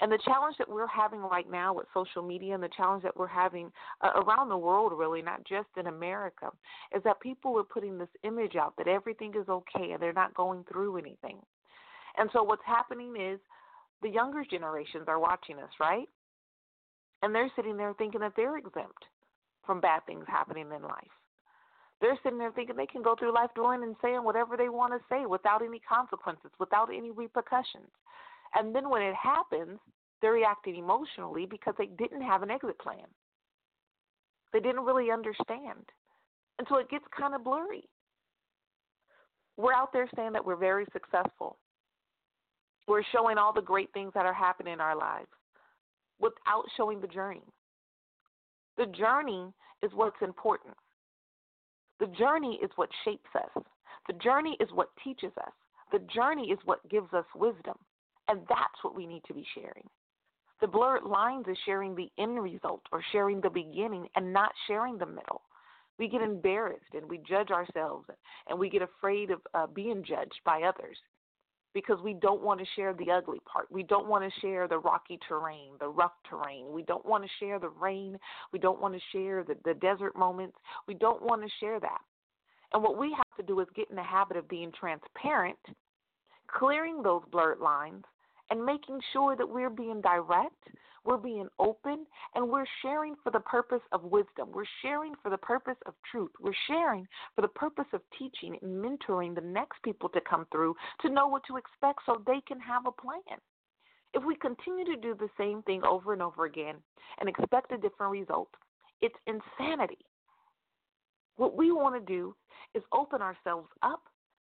And 0.00 0.12
the 0.12 0.18
challenge 0.24 0.56
that 0.58 0.68
we're 0.68 0.86
having 0.86 1.20
right 1.20 1.50
now 1.50 1.72
with 1.72 1.86
social 1.94 2.22
media 2.22 2.54
and 2.54 2.62
the 2.62 2.68
challenge 2.76 3.02
that 3.02 3.16
we're 3.16 3.26
having 3.26 3.72
uh, 4.02 4.20
around 4.22 4.50
the 4.50 4.56
world, 4.56 4.92
really, 4.94 5.22
not 5.22 5.42
just 5.46 5.68
in 5.78 5.86
America, 5.86 6.50
is 6.94 7.02
that 7.04 7.18
people 7.20 7.58
are 7.58 7.64
putting 7.64 7.96
this 7.96 8.08
image 8.22 8.56
out 8.56 8.74
that 8.76 8.88
everything 8.88 9.32
is 9.34 9.48
okay 9.48 9.92
and 9.92 10.02
they're 10.02 10.12
not 10.12 10.34
going 10.34 10.64
through 10.70 10.98
anything. 10.98 11.38
And 12.18 12.28
so 12.32 12.42
what's 12.42 12.62
happening 12.66 13.14
is 13.18 13.40
the 14.02 14.08
younger 14.10 14.44
generations 14.44 15.04
are 15.08 15.18
watching 15.18 15.58
us, 15.58 15.70
right? 15.80 16.08
And 17.22 17.34
they're 17.34 17.50
sitting 17.56 17.78
there 17.78 17.94
thinking 17.94 18.20
that 18.20 18.32
they're 18.36 18.58
exempt 18.58 19.04
from 19.64 19.80
bad 19.80 20.04
things 20.06 20.24
happening 20.28 20.66
in 20.74 20.82
life. 20.82 21.16
They're 22.00 22.18
sitting 22.22 22.38
there 22.38 22.52
thinking 22.52 22.76
they 22.76 22.86
can 22.86 23.02
go 23.02 23.16
through 23.18 23.34
life 23.34 23.50
doing 23.54 23.82
and 23.82 23.96
saying 24.02 24.22
whatever 24.22 24.56
they 24.56 24.68
want 24.68 24.92
to 24.92 25.00
say 25.08 25.24
without 25.24 25.62
any 25.62 25.80
consequences, 25.80 26.50
without 26.58 26.90
any 26.94 27.10
repercussions. 27.10 27.88
And 28.56 28.74
then 28.74 28.88
when 28.88 29.02
it 29.02 29.14
happens, 29.14 29.78
they're 30.20 30.32
reacting 30.32 30.76
emotionally 30.76 31.46
because 31.46 31.74
they 31.78 31.86
didn't 31.86 32.22
have 32.22 32.42
an 32.42 32.50
exit 32.50 32.78
plan. 32.78 33.06
They 34.52 34.60
didn't 34.60 34.84
really 34.84 35.10
understand. 35.10 35.84
And 36.58 36.66
so 36.68 36.78
it 36.78 36.88
gets 36.88 37.04
kind 37.16 37.34
of 37.34 37.44
blurry. 37.44 37.84
We're 39.58 39.74
out 39.74 39.92
there 39.92 40.08
saying 40.16 40.32
that 40.32 40.44
we're 40.44 40.56
very 40.56 40.86
successful. 40.92 41.58
We're 42.88 43.02
showing 43.12 43.36
all 43.36 43.52
the 43.52 43.60
great 43.60 43.92
things 43.92 44.12
that 44.14 44.26
are 44.26 44.32
happening 44.32 44.72
in 44.72 44.80
our 44.80 44.96
lives 44.96 45.28
without 46.18 46.64
showing 46.76 47.00
the 47.00 47.06
journey. 47.06 47.42
The 48.78 48.86
journey 48.86 49.52
is 49.82 49.90
what's 49.94 50.16
important. 50.22 50.74
The 52.00 52.06
journey 52.06 52.58
is 52.62 52.70
what 52.76 52.88
shapes 53.04 53.30
us. 53.34 53.62
The 54.06 54.14
journey 54.14 54.56
is 54.60 54.68
what 54.72 54.90
teaches 55.02 55.32
us. 55.38 55.52
The 55.92 56.00
journey 56.14 56.50
is 56.50 56.58
what 56.64 56.86
gives 56.88 57.12
us 57.12 57.24
wisdom. 57.34 57.76
And 58.28 58.40
that's 58.48 58.82
what 58.82 58.96
we 58.96 59.06
need 59.06 59.22
to 59.28 59.34
be 59.34 59.46
sharing. 59.54 59.88
The 60.60 60.66
blurred 60.66 61.04
lines 61.04 61.46
is 61.48 61.56
sharing 61.66 61.94
the 61.94 62.10
end 62.18 62.42
result 62.42 62.82
or 62.90 63.02
sharing 63.12 63.40
the 63.40 63.50
beginning 63.50 64.08
and 64.16 64.32
not 64.32 64.52
sharing 64.66 64.96
the 64.98 65.06
middle. 65.06 65.42
We 65.98 66.08
get 66.08 66.22
embarrassed 66.22 66.94
and 66.94 67.08
we 67.08 67.18
judge 67.28 67.50
ourselves 67.50 68.06
and 68.48 68.58
we 68.58 68.70
get 68.70 68.82
afraid 68.82 69.30
of 69.30 69.40
uh, 69.54 69.66
being 69.66 70.02
judged 70.02 70.40
by 70.44 70.62
others 70.62 70.96
because 71.74 71.98
we 72.02 72.14
don't 72.14 72.42
want 72.42 72.58
to 72.58 72.66
share 72.74 72.94
the 72.94 73.10
ugly 73.10 73.38
part. 73.50 73.70
We 73.70 73.82
don't 73.82 74.08
want 74.08 74.24
to 74.24 74.40
share 74.40 74.66
the 74.66 74.78
rocky 74.78 75.18
terrain, 75.28 75.72
the 75.78 75.88
rough 75.88 76.12
terrain. 76.28 76.72
We 76.72 76.82
don't 76.82 77.04
want 77.04 77.22
to 77.22 77.30
share 77.38 77.58
the 77.58 77.68
rain. 77.68 78.18
We 78.50 78.58
don't 78.58 78.80
want 78.80 78.94
to 78.94 79.00
share 79.12 79.44
the, 79.44 79.56
the 79.64 79.74
desert 79.74 80.16
moments. 80.16 80.56
We 80.88 80.94
don't 80.94 81.22
want 81.22 81.42
to 81.42 81.48
share 81.60 81.78
that. 81.80 82.00
And 82.72 82.82
what 82.82 82.98
we 82.98 83.10
have 83.10 83.36
to 83.36 83.42
do 83.42 83.60
is 83.60 83.66
get 83.76 83.90
in 83.90 83.96
the 83.96 84.02
habit 84.02 84.38
of 84.38 84.48
being 84.48 84.72
transparent, 84.72 85.58
clearing 86.48 87.02
those 87.02 87.22
blurred 87.30 87.60
lines, 87.60 88.04
and 88.50 88.64
making 88.64 89.00
sure 89.12 89.36
that 89.36 89.48
we're 89.48 89.70
being 89.70 90.00
direct, 90.00 90.68
we're 91.04 91.16
being 91.16 91.48
open, 91.58 92.04
and 92.34 92.48
we're 92.48 92.66
sharing 92.82 93.14
for 93.22 93.30
the 93.30 93.40
purpose 93.40 93.80
of 93.92 94.02
wisdom. 94.04 94.50
We're 94.52 94.64
sharing 94.82 95.14
for 95.22 95.30
the 95.30 95.38
purpose 95.38 95.76
of 95.86 95.94
truth. 96.10 96.30
We're 96.40 96.52
sharing 96.66 97.06
for 97.34 97.42
the 97.42 97.48
purpose 97.48 97.86
of 97.92 98.00
teaching 98.18 98.58
and 98.60 98.84
mentoring 98.84 99.34
the 99.34 99.40
next 99.40 99.82
people 99.84 100.08
to 100.10 100.20
come 100.28 100.46
through 100.50 100.74
to 101.02 101.10
know 101.10 101.28
what 101.28 101.42
to 101.48 101.56
expect 101.56 102.00
so 102.06 102.22
they 102.26 102.40
can 102.46 102.58
have 102.60 102.86
a 102.86 102.92
plan. 102.92 103.38
If 104.14 104.24
we 104.24 104.34
continue 104.36 104.84
to 104.86 104.96
do 104.96 105.14
the 105.14 105.28
same 105.38 105.62
thing 105.62 105.82
over 105.84 106.12
and 106.12 106.22
over 106.22 106.46
again 106.46 106.76
and 107.20 107.28
expect 107.28 107.72
a 107.72 107.78
different 107.78 108.12
result, 108.12 108.48
it's 109.00 109.14
insanity. 109.26 109.98
What 111.36 111.56
we 111.56 111.70
want 111.70 111.94
to 111.94 112.12
do 112.12 112.34
is 112.74 112.82
open 112.92 113.20
ourselves 113.20 113.68
up 113.82 114.00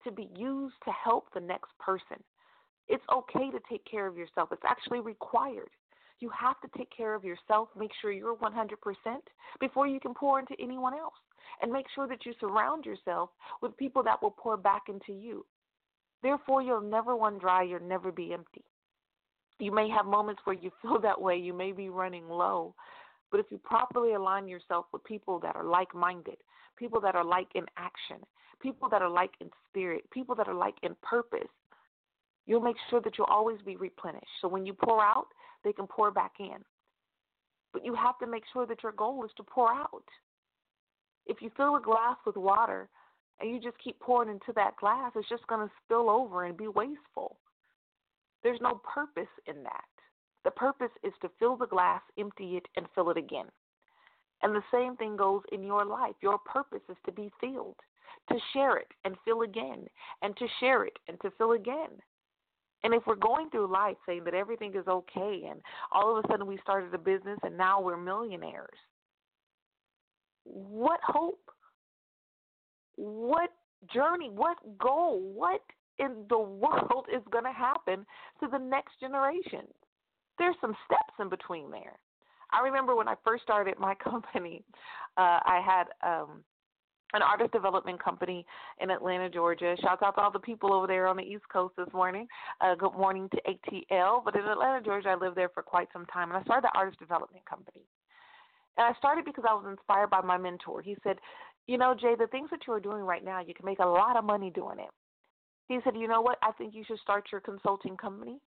to 0.05 0.13
be 0.13 0.29
used 0.37 0.75
to 0.85 0.93
help 0.93 1.29
the 1.33 1.41
next 1.41 1.71
person, 1.79 2.23
it's 2.89 3.05
okay 3.13 3.51
to 3.51 3.59
take 3.69 3.85
care 3.85 4.07
of 4.07 4.17
yourself. 4.17 4.51
It's 4.53 4.63
actually 4.67 5.01
required. 5.01 5.71
You 6.21 6.31
have 6.31 6.61
to 6.61 6.79
take 6.79 6.95
care 6.97 7.15
of 7.15 7.25
yourself, 7.25 7.69
make 7.77 7.91
sure 8.01 8.13
you're 8.13 8.37
100% 8.37 8.77
before 9.61 9.87
you 9.87 10.01
can 10.01 10.15
pour 10.15 10.39
into 10.39 10.55
anyone 10.61 10.95
else. 10.95 11.15
And 11.63 11.73
make 11.73 11.87
sure 11.95 12.09
that 12.09 12.25
you 12.27 12.33
surround 12.41 12.85
yourself 12.85 13.31
with 13.63 13.77
people 13.77 14.03
that 14.03 14.21
will 14.23 14.33
pour 14.33 14.57
back 14.57 14.83
into 14.89 15.13
you. 15.13 15.45
Therefore, 16.23 16.63
you'll 16.63 16.81
never 16.81 17.15
run 17.15 17.39
dry, 17.39 17.63
you'll 17.63 17.81
never 17.81 18.11
be 18.11 18.33
empty. 18.33 18.65
You 19.61 19.73
may 19.73 19.89
have 19.91 20.07
moments 20.07 20.41
where 20.45 20.57
you 20.57 20.71
feel 20.83 20.99
that 21.03 21.21
way, 21.21 21.37
you 21.37 21.53
may 21.53 21.73
be 21.73 21.89
running 21.91 22.29
low, 22.29 22.75
but 23.31 23.41
if 23.41 23.47
you 23.51 23.59
properly 23.59 24.15
align 24.15 24.49
yourself 24.49 24.87
with 24.93 25.05
people 25.05 25.39
that 25.41 25.57
are 25.57 25.65
like 25.65 25.95
minded, 25.95 26.37
people 26.77 27.01
that 27.01 27.15
are 27.15 27.25
like 27.25 27.49
in 27.55 27.65
action, 27.77 28.25
people 28.61 28.89
that 28.89 29.03
are 29.03 29.11
like 29.11 29.33
in 29.41 29.51
spirit, 29.69 30.09
people 30.11 30.35
that 30.35 30.49
are 30.49 30.55
like 30.55 30.77
in 30.83 30.97
purpose, 31.03 31.49
You'll 32.47 32.61
make 32.61 32.77
sure 32.91 33.01
that 33.01 33.17
you'll 33.17 33.27
always 33.27 33.61
be 33.65 33.77
replenished. 33.77 34.27
So 34.41 34.49
when 34.49 34.67
you 34.67 34.75
pour 34.75 35.03
out, 35.03 35.29
they 35.65 35.73
can 35.73 35.87
pour 35.87 36.11
back 36.11 36.33
in. 36.39 36.59
But 37.73 37.85
you 37.85 37.95
have 37.95 38.19
to 38.19 38.27
make 38.27 38.45
sure 38.53 38.67
that 38.67 38.83
your 38.83 38.93
goal 38.93 39.25
is 39.25 39.31
to 39.37 39.43
pour 39.43 39.73
out. 39.73 40.05
If 41.27 41.41
you 41.41 41.51
fill 41.57 41.77
a 41.77 41.81
glass 41.81 42.17
with 42.27 42.37
water 42.37 42.89
and 43.41 43.51
you 43.51 43.61
just 43.61 43.83
keep 43.83 43.99
pouring 43.99 44.29
into 44.29 44.53
that 44.55 44.77
glass, 44.77 45.13
it's 45.17 45.29
just 45.29 45.47
going 45.47 45.67
to 45.67 45.75
spill 45.85 46.11
over 46.11 46.45
and 46.45 46.57
be 46.57 46.69
wasteful. 46.69 47.39
There's 48.43 48.61
no 48.61 48.81
purpose 48.95 49.31
in 49.47 49.63
that. 49.63 49.85
The 50.45 50.51
purpose 50.51 50.91
is 51.03 51.15
to 51.23 51.31
fill 51.39 51.57
the 51.57 51.67
glass, 51.67 52.03
empty 52.19 52.57
it, 52.57 52.67
and 52.77 52.87
fill 52.95 53.11
it 53.11 53.17
again. 53.17 53.47
And 54.43 54.55
the 54.55 54.63
same 54.71 54.97
thing 54.97 55.17
goes 55.17 55.41
in 55.51 55.65
your 55.65 55.87
life. 55.87 56.15
Your 56.21 56.39
purpose 56.39 56.83
is 56.91 56.97
to 57.07 57.13
be 57.13 57.33
filled, 57.41 57.77
to 58.29 58.37
share 58.53 58.77
it 58.77 58.89
and 59.07 59.17
fill 59.25 59.41
again, 59.41 59.87
and 60.21 60.37
to 60.37 60.47
share 60.61 60.85
it 60.85 60.99
and 61.09 61.19
to 61.23 61.31
fill 61.39 61.53
again. 61.53 61.89
And 62.85 62.93
if 62.93 63.03
we're 63.07 63.17
going 63.17 63.49
through 63.49 63.73
life 63.73 63.97
saying 64.07 64.25
that 64.25 64.35
everything 64.35 64.75
is 64.75 64.87
okay 64.87 65.47
and 65.51 65.61
all 65.91 66.17
of 66.17 66.23
a 66.23 66.29
sudden 66.29 66.47
we 66.47 66.59
started 66.59 66.93
a 66.95 66.99
business 66.99 67.39
and 67.43 67.57
now 67.57 67.81
we're 67.81 67.97
millionaires, 67.97 68.79
what 70.45 71.01
hope? 71.03 71.51
What 72.97 73.51
journey? 73.93 74.29
What 74.29 74.59
goal? 74.79 75.21
What 75.35 75.63
in 75.99 76.27
the 76.29 76.39
world 76.39 77.07
is 77.13 77.23
going 77.31 77.45
to 77.45 77.53
happen 77.53 78.05
to 78.41 78.49
the 78.49 78.59
next 78.59 79.01
generation? 79.01 79.63
There's 80.39 80.57
some 80.61 80.77
steps 80.85 81.15
in 81.19 81.31
between 81.31 81.71
there. 81.71 81.99
I 82.53 82.63
remember 82.63 82.95
when 82.95 83.09
I 83.09 83.15
first 83.25 83.43
started 83.43 83.79
my 83.79 83.95
company, 84.05 84.63
uh, 85.17 85.41
I 85.43 85.61
had 85.65 85.85
um, 86.07 86.45
an 87.13 87.23
artist 87.23 87.53
development 87.53 88.03
company 88.03 88.45
in 88.81 88.91
Atlanta, 88.91 89.29
Georgia. 89.29 89.77
Shout 89.81 90.03
out 90.03 90.17
to 90.17 90.21
all 90.21 90.31
the 90.33 90.39
people 90.39 90.73
over 90.73 90.87
there 90.87 91.07
on 91.07 91.17
the 91.17 91.23
East 91.23 91.45
Coast 91.53 91.75
this 91.77 91.93
morning. 91.93 92.27
Uh, 92.61 92.75
good 92.75 92.95
morning 92.95 93.29
to 93.31 93.41
ATL. 93.43 94.25
But 94.25 94.35
in 94.35 94.45
Atlanta, 94.45 94.83
Georgia, 94.85 95.11
I 95.11 95.15
lived 95.15 95.37
there 95.37 95.51
for 95.51 95.63
quite 95.63 95.89
some 95.93 96.07
time, 96.07 96.31
and 96.31 96.39
I 96.39 96.43
started 96.43 96.65
the 96.65 96.77
artist 96.77 96.99
development 96.99 97.45
company. 97.45 97.83
And 98.77 98.87
I 98.87 98.99
started 98.99 99.25
because 99.25 99.45
I 99.49 99.55
was 99.55 99.67
inspired 99.69 100.11
by 100.11 100.21
my 100.23 100.37
mentor. 100.37 100.83
He 100.83 100.97
said, 101.05 101.19
You 101.67 101.79
know, 101.79 101.95
Jay, 101.95 102.15
the 102.19 102.27
things 102.29 102.51
that 102.51 102.61
you 102.67 102.73
are 102.73 102.81
doing 102.81 103.03
right 103.03 103.25
now, 103.25 103.41
you 103.41 103.55
can 103.55 103.65
make 103.65 103.79
a 103.79 103.87
lot 103.87 104.17
of 104.17 104.25
money 104.25 104.51
doing 104.51 104.79
it. 104.81 104.91
He 105.69 105.79
said, 105.85 105.95
You 105.97 106.09
know 106.09 106.21
what? 106.21 106.39
I 106.43 106.51
think 106.53 106.75
you 106.75 106.85
should 106.87 106.99
start 106.99 107.27
your 107.31 107.41
consulting 107.41 107.97
company. 107.97 108.39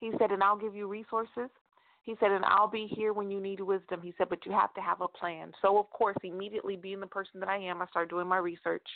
He 0.00 0.10
said, 0.18 0.32
And 0.32 0.42
I'll 0.42 0.58
give 0.58 0.74
you 0.74 0.88
resources. 0.88 1.50
He 2.08 2.16
said, 2.20 2.30
and 2.30 2.42
I'll 2.46 2.70
be 2.70 2.86
here 2.86 3.12
when 3.12 3.30
you 3.30 3.38
need 3.38 3.60
wisdom. 3.60 4.00
He 4.02 4.14
said, 4.16 4.30
but 4.30 4.46
you 4.46 4.52
have 4.52 4.72
to 4.72 4.80
have 4.80 5.02
a 5.02 5.08
plan. 5.08 5.52
So, 5.60 5.78
of 5.78 5.90
course, 5.90 6.16
immediately 6.24 6.74
being 6.74 7.00
the 7.00 7.06
person 7.06 7.38
that 7.38 7.50
I 7.50 7.58
am, 7.58 7.82
I 7.82 7.86
start 7.88 8.08
doing 8.08 8.26
my 8.26 8.38
research. 8.38 8.86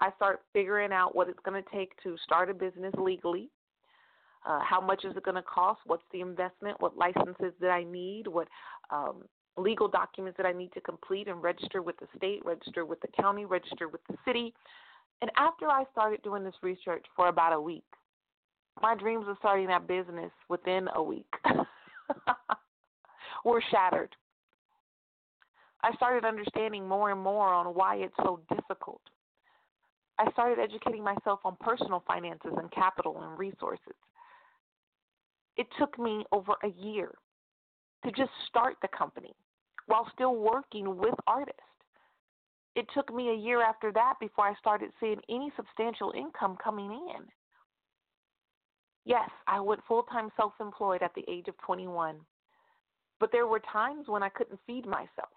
I 0.00 0.10
start 0.16 0.42
figuring 0.52 0.92
out 0.92 1.16
what 1.16 1.30
it's 1.30 1.38
going 1.46 1.62
to 1.62 1.70
take 1.70 1.92
to 2.02 2.14
start 2.24 2.50
a 2.50 2.54
business 2.54 2.92
legally. 2.98 3.48
Uh, 4.46 4.60
how 4.62 4.82
much 4.82 5.06
is 5.06 5.16
it 5.16 5.22
going 5.22 5.36
to 5.36 5.42
cost? 5.44 5.80
What's 5.86 6.02
the 6.12 6.20
investment? 6.20 6.78
What 6.78 6.98
licenses 6.98 7.54
that 7.58 7.70
I 7.70 7.84
need? 7.84 8.26
What 8.26 8.48
um, 8.90 9.22
legal 9.56 9.88
documents 9.88 10.36
that 10.36 10.44
I 10.44 10.52
need 10.52 10.74
to 10.74 10.82
complete 10.82 11.28
and 11.28 11.42
register 11.42 11.80
with 11.80 11.96
the 12.00 12.06
state, 12.18 12.44
register 12.44 12.84
with 12.84 13.00
the 13.00 13.08
county, 13.18 13.46
register 13.46 13.88
with 13.88 14.02
the 14.10 14.16
city? 14.26 14.52
And 15.22 15.30
after 15.38 15.68
I 15.68 15.84
started 15.90 16.20
doing 16.22 16.44
this 16.44 16.56
research 16.62 17.06
for 17.16 17.28
about 17.28 17.54
a 17.54 17.60
week, 17.62 17.86
my 18.82 18.94
dreams 18.94 19.24
of 19.26 19.36
starting 19.38 19.68
that 19.68 19.88
business 19.88 20.32
within 20.50 20.88
a 20.94 21.02
week. 21.02 21.32
were 23.46 23.62
shattered. 23.70 24.14
I 25.84 25.94
started 25.94 26.24
understanding 26.24 26.88
more 26.88 27.12
and 27.12 27.20
more 27.20 27.54
on 27.54 27.66
why 27.66 27.96
it's 27.96 28.14
so 28.18 28.40
difficult. 28.52 29.00
I 30.18 30.30
started 30.32 30.58
educating 30.58 31.04
myself 31.04 31.40
on 31.44 31.56
personal 31.60 32.02
finances 32.08 32.52
and 32.56 32.70
capital 32.72 33.22
and 33.22 33.38
resources. 33.38 33.94
It 35.56 35.68
took 35.78 35.96
me 35.96 36.24
over 36.32 36.54
a 36.64 36.68
year 36.68 37.12
to 38.04 38.10
just 38.10 38.30
start 38.48 38.76
the 38.82 38.88
company 38.88 39.32
while 39.86 40.08
still 40.12 40.34
working 40.34 40.96
with 40.98 41.14
artists. 41.28 41.60
It 42.74 42.86
took 42.94 43.14
me 43.14 43.30
a 43.30 43.34
year 43.34 43.62
after 43.62 43.92
that 43.92 44.14
before 44.20 44.46
I 44.46 44.54
started 44.58 44.90
seeing 44.98 45.20
any 45.30 45.52
substantial 45.56 46.12
income 46.18 46.58
coming 46.62 46.90
in. 46.90 47.22
Yes, 49.04 49.30
I 49.46 49.60
went 49.60 49.82
full 49.86 50.02
time 50.02 50.30
self 50.36 50.54
employed 50.60 51.02
at 51.02 51.14
the 51.14 51.24
age 51.28 51.46
of 51.46 51.56
21. 51.58 52.16
But 53.18 53.32
there 53.32 53.46
were 53.46 53.60
times 53.72 54.08
when 54.08 54.22
I 54.22 54.28
couldn't 54.28 54.60
feed 54.66 54.86
myself. 54.86 55.30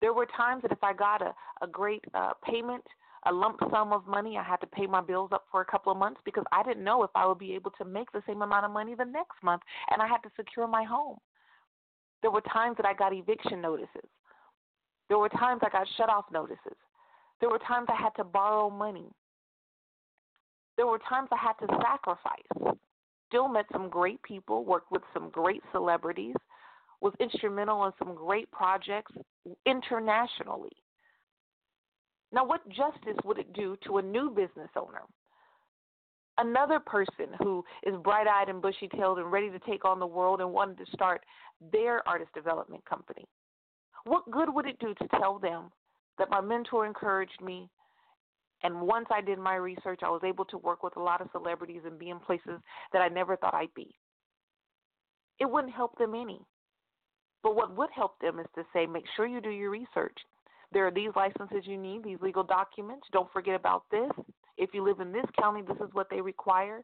There 0.00 0.12
were 0.12 0.26
times 0.26 0.62
that 0.62 0.72
if 0.72 0.82
I 0.82 0.92
got 0.92 1.22
a, 1.22 1.34
a 1.62 1.66
great 1.66 2.04
uh, 2.14 2.32
payment, 2.44 2.84
a 3.26 3.32
lump 3.32 3.58
sum 3.70 3.92
of 3.92 4.06
money, 4.06 4.36
I 4.36 4.42
had 4.42 4.60
to 4.60 4.66
pay 4.66 4.86
my 4.86 5.00
bills 5.00 5.30
up 5.32 5.44
for 5.50 5.60
a 5.60 5.64
couple 5.64 5.92
of 5.92 5.98
months 5.98 6.20
because 6.24 6.44
I 6.52 6.62
didn't 6.62 6.84
know 6.84 7.02
if 7.02 7.10
I 7.14 7.26
would 7.26 7.38
be 7.38 7.54
able 7.54 7.70
to 7.72 7.84
make 7.84 8.10
the 8.12 8.22
same 8.26 8.42
amount 8.42 8.66
of 8.66 8.70
money 8.70 8.94
the 8.94 9.04
next 9.04 9.42
month, 9.42 9.62
and 9.90 10.02
I 10.02 10.06
had 10.06 10.18
to 10.18 10.30
secure 10.36 10.66
my 10.66 10.84
home. 10.84 11.18
There 12.22 12.30
were 12.30 12.42
times 12.42 12.76
that 12.76 12.86
I 12.86 12.94
got 12.94 13.14
eviction 13.14 13.60
notices. 13.60 14.08
There 15.08 15.18
were 15.18 15.28
times 15.28 15.60
I 15.64 15.70
got 15.70 15.86
shut 15.96 16.08
off 16.08 16.24
notices. 16.32 16.76
There 17.40 17.50
were 17.50 17.58
times 17.58 17.88
I 17.90 18.00
had 18.00 18.14
to 18.16 18.24
borrow 18.24 18.70
money. 18.70 19.10
There 20.76 20.86
were 20.86 21.00
times 21.08 21.28
I 21.32 21.36
had 21.36 21.54
to 21.66 21.82
sacrifice. 21.82 22.76
Still 23.28 23.48
met 23.48 23.66
some 23.72 23.88
great 23.88 24.22
people, 24.22 24.64
worked 24.64 24.90
with 24.90 25.02
some 25.12 25.30
great 25.30 25.62
celebrities, 25.72 26.34
was 27.04 27.12
instrumental 27.20 27.84
in 27.84 27.92
some 27.98 28.14
great 28.14 28.50
projects 28.50 29.12
internationally. 29.66 30.72
Now, 32.32 32.46
what 32.46 32.66
justice 32.70 33.18
would 33.24 33.38
it 33.38 33.52
do 33.52 33.76
to 33.86 33.98
a 33.98 34.02
new 34.02 34.30
business 34.30 34.70
owner? 34.74 35.02
Another 36.38 36.80
person 36.80 37.26
who 37.38 37.62
is 37.86 37.94
bright 38.02 38.26
eyed 38.26 38.48
and 38.48 38.62
bushy 38.62 38.88
tailed 38.88 39.18
and 39.18 39.30
ready 39.30 39.50
to 39.50 39.58
take 39.60 39.84
on 39.84 40.00
the 40.00 40.06
world 40.06 40.40
and 40.40 40.50
wanted 40.50 40.78
to 40.78 40.86
start 40.92 41.20
their 41.70 42.06
artist 42.08 42.32
development 42.34 42.82
company. 42.86 43.26
What 44.04 44.28
good 44.30 44.52
would 44.52 44.66
it 44.66 44.78
do 44.80 44.94
to 44.94 45.08
tell 45.20 45.38
them 45.38 45.70
that 46.18 46.30
my 46.30 46.40
mentor 46.40 46.86
encouraged 46.86 47.40
me 47.42 47.68
and 48.62 48.80
once 48.80 49.06
I 49.10 49.20
did 49.20 49.38
my 49.38 49.56
research, 49.56 50.00
I 50.02 50.08
was 50.08 50.22
able 50.24 50.46
to 50.46 50.56
work 50.56 50.82
with 50.82 50.96
a 50.96 51.00
lot 51.00 51.20
of 51.20 51.28
celebrities 51.32 51.82
and 51.84 51.98
be 51.98 52.08
in 52.08 52.18
places 52.18 52.60
that 52.94 53.02
I 53.02 53.08
never 53.08 53.36
thought 53.36 53.52
I'd 53.52 53.74
be. 53.74 53.94
It 55.38 55.50
wouldn't 55.50 55.74
help 55.74 55.98
them 55.98 56.14
any. 56.14 56.40
But 57.44 57.54
what 57.54 57.76
would 57.76 57.90
help 57.94 58.18
them 58.20 58.40
is 58.40 58.46
to 58.56 58.64
say, 58.72 58.86
make 58.86 59.04
sure 59.14 59.26
you 59.26 59.40
do 59.40 59.50
your 59.50 59.70
research. 59.70 60.16
There 60.72 60.86
are 60.86 60.90
these 60.90 61.10
licenses 61.14 61.64
you 61.64 61.76
need, 61.76 62.02
these 62.02 62.18
legal 62.20 62.42
documents. 62.42 63.06
Don't 63.12 63.32
forget 63.32 63.54
about 63.54 63.84
this. 63.92 64.10
If 64.56 64.70
you 64.72 64.82
live 64.82 64.98
in 65.00 65.12
this 65.12 65.26
county, 65.38 65.60
this 65.60 65.76
is 65.76 65.92
what 65.92 66.08
they 66.10 66.20
require. 66.20 66.82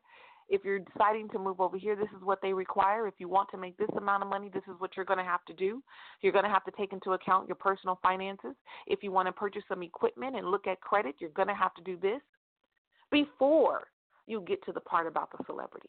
If 0.50 0.64
you're 0.64 0.80
deciding 0.80 1.30
to 1.30 1.38
move 1.38 1.60
over 1.60 1.78
here, 1.78 1.96
this 1.96 2.10
is 2.16 2.22
what 2.22 2.40
they 2.42 2.52
require. 2.52 3.06
If 3.06 3.14
you 3.18 3.28
want 3.28 3.48
to 3.52 3.56
make 3.56 3.76
this 3.78 3.88
amount 3.96 4.22
of 4.22 4.28
money, 4.28 4.50
this 4.52 4.64
is 4.68 4.74
what 4.78 4.90
you're 4.96 5.06
going 5.06 5.18
to 5.18 5.24
have 5.24 5.44
to 5.46 5.54
do. 5.54 5.82
You're 6.20 6.32
going 6.32 6.44
to 6.44 6.50
have 6.50 6.64
to 6.64 6.72
take 6.72 6.92
into 6.92 7.12
account 7.12 7.48
your 7.48 7.56
personal 7.56 7.98
finances. 8.02 8.54
If 8.86 9.02
you 9.02 9.12
want 9.12 9.28
to 9.28 9.32
purchase 9.32 9.62
some 9.66 9.82
equipment 9.82 10.36
and 10.36 10.50
look 10.50 10.66
at 10.66 10.80
credit, 10.80 11.14
you're 11.20 11.30
going 11.30 11.48
to 11.48 11.54
have 11.54 11.72
to 11.74 11.82
do 11.82 11.96
this 11.96 12.20
before 13.10 13.86
you 14.26 14.42
get 14.46 14.62
to 14.66 14.72
the 14.72 14.80
part 14.80 15.06
about 15.06 15.30
the 15.30 15.42
celebrity. 15.46 15.88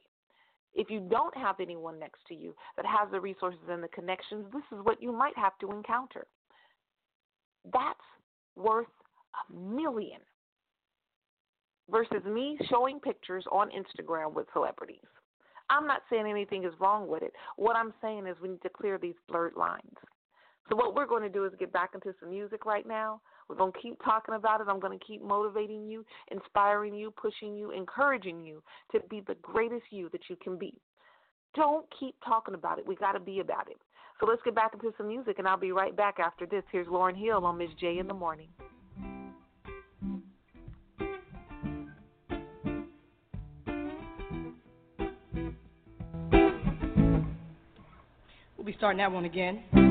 If 0.73 0.89
you 0.89 1.01
don't 1.09 1.35
have 1.35 1.59
anyone 1.59 1.99
next 1.99 2.19
to 2.29 2.35
you 2.35 2.55
that 2.77 2.85
has 2.85 3.11
the 3.11 3.19
resources 3.19 3.59
and 3.69 3.83
the 3.83 3.89
connections, 3.89 4.45
this 4.53 4.63
is 4.71 4.83
what 4.83 5.01
you 5.01 5.11
might 5.11 5.37
have 5.37 5.57
to 5.59 5.71
encounter. 5.71 6.25
That's 7.73 7.99
worth 8.55 8.87
a 9.49 9.53
million 9.53 10.19
versus 11.89 12.23
me 12.25 12.57
showing 12.69 12.99
pictures 12.99 13.45
on 13.51 13.69
Instagram 13.69 14.33
with 14.33 14.47
celebrities. 14.53 14.99
I'm 15.69 15.87
not 15.87 16.01
saying 16.09 16.25
anything 16.29 16.65
is 16.65 16.73
wrong 16.79 17.07
with 17.07 17.23
it. 17.23 17.33
What 17.55 17.75
I'm 17.75 17.93
saying 18.01 18.27
is 18.27 18.35
we 18.41 18.49
need 18.49 18.61
to 18.63 18.69
clear 18.69 18.97
these 18.97 19.15
blurred 19.27 19.55
lines. 19.55 19.95
So, 20.69 20.75
what 20.75 20.95
we're 20.95 21.07
going 21.07 21.23
to 21.23 21.29
do 21.29 21.45
is 21.45 21.51
get 21.59 21.71
back 21.73 21.91
into 21.93 22.13
some 22.19 22.29
music 22.29 22.65
right 22.65 22.87
now. 22.87 23.21
We're 23.51 23.57
going 23.57 23.73
to 23.73 23.79
keep 23.79 24.01
talking 24.01 24.35
about 24.35 24.61
it. 24.61 24.67
I'm 24.69 24.79
going 24.79 24.97
to 24.97 25.05
keep 25.05 25.21
motivating 25.21 25.85
you, 25.85 26.05
inspiring 26.31 26.95
you, 26.95 27.11
pushing 27.11 27.53
you, 27.53 27.71
encouraging 27.71 28.41
you 28.41 28.63
to 28.93 29.01
be 29.09 29.21
the 29.27 29.35
greatest 29.41 29.83
you 29.89 30.07
that 30.13 30.21
you 30.29 30.37
can 30.37 30.57
be. 30.57 30.73
Don't 31.53 31.85
keep 31.99 32.15
talking 32.23 32.53
about 32.53 32.79
it. 32.79 32.87
We 32.87 32.95
got 32.95 33.11
to 33.11 33.19
be 33.19 33.41
about 33.41 33.69
it. 33.69 33.75
So, 34.21 34.25
let's 34.25 34.41
get 34.45 34.55
back 34.55 34.71
into 34.73 34.93
some 34.97 35.09
music, 35.09 35.37
and 35.37 35.49
I'll 35.49 35.57
be 35.57 35.73
right 35.73 35.93
back 35.93 36.17
after 36.17 36.45
this. 36.45 36.63
Here's 36.71 36.87
Lauryn 36.87 37.17
Hill 37.17 37.43
on 37.43 37.57
Miz 37.57 37.67
J 37.77 37.97
in 37.97 38.07
the 38.07 38.13
Morning. 38.13 38.47
We'll 48.55 48.65
be 48.65 48.75
starting 48.77 48.99
that 48.99 49.11
one 49.11 49.25
again. 49.25 49.90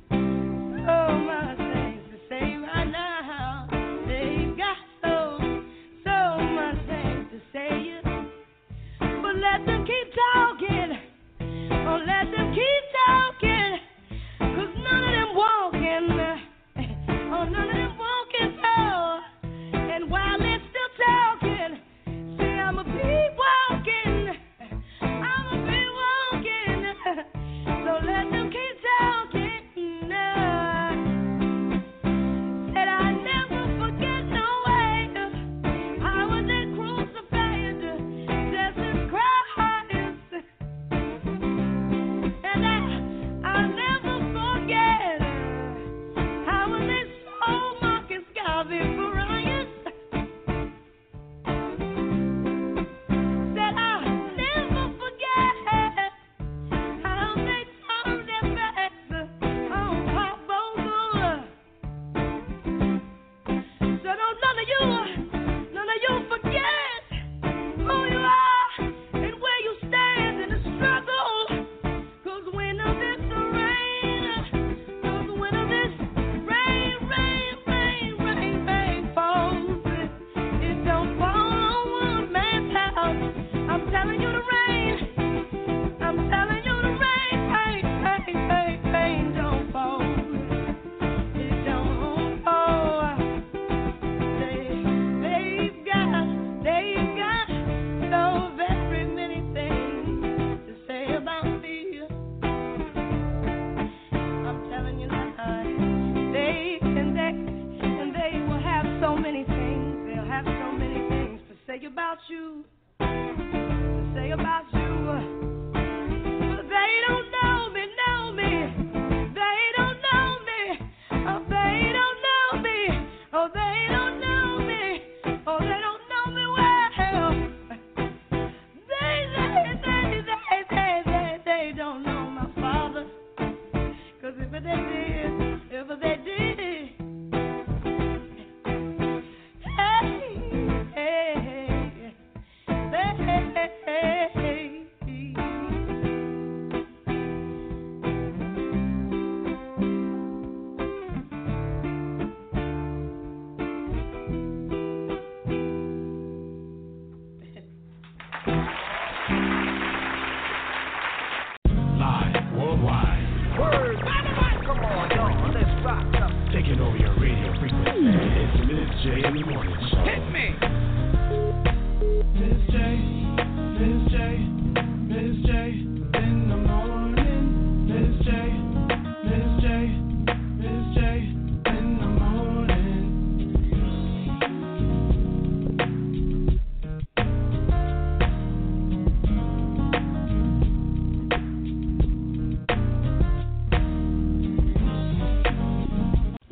about 112.11 112.23
you, 112.27 112.65
to 112.99 114.11
say 114.13 114.31
about 114.31 114.65
you. 114.73 114.80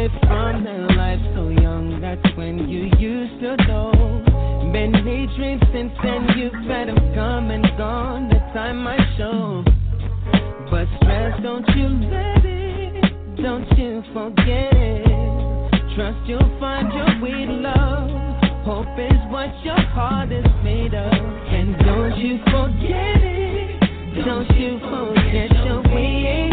away 0.00 0.20
from 0.20 0.64
the 0.64 0.94
life 0.94 1.20
so 1.34 1.48
young, 1.48 2.00
that's 2.00 2.36
when 2.36 2.68
you 2.68 2.90
used 2.98 3.40
to 3.42 3.56
know. 3.66 3.92
Many 4.72 5.26
dreams 5.36 5.62
since 5.72 5.92
then, 6.02 6.28
you've 6.36 6.52
them 6.68 6.96
come 7.14 7.50
and 7.50 7.64
gone. 7.76 8.28
The 8.28 8.38
time 8.54 8.82
might 8.82 9.00
show. 9.18 9.64
But 10.70 10.86
stress, 10.96 11.40
don't 11.42 11.66
you 11.76 11.88
let 12.08 12.44
it, 12.44 13.42
don't 13.42 13.66
you 13.76 14.02
forget 14.12 14.72
it. 14.72 15.96
Trust 15.96 16.28
you'll 16.28 16.58
find 16.60 16.92
your 16.92 17.20
way 17.20 17.46
love. 17.48 18.10
Hope 18.64 18.98
is 18.98 19.20
what 19.30 19.50
your 19.64 19.80
heart 19.90 20.30
is 20.30 20.46
made 20.62 20.94
of. 20.94 21.12
And 21.12 21.76
don't 21.84 22.16
you 22.18 22.38
forget 22.46 23.20
it, 23.20 24.24
don't 24.24 24.48
you 24.56 24.78
forget 24.78 25.50
your 25.66 25.82
way 25.82 26.49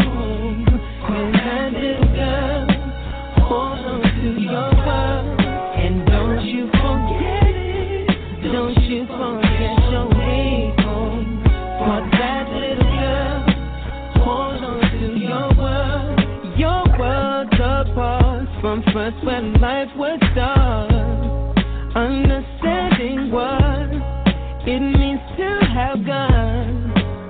first 18.98 19.24
when 19.24 19.54
life 19.60 19.88
was 19.94 20.18
start. 20.32 20.90
Understanding 21.94 23.30
what 23.30 23.86
it 24.66 24.80
means 24.80 25.20
to 25.38 25.48
have 25.72 26.04
got 26.04 26.66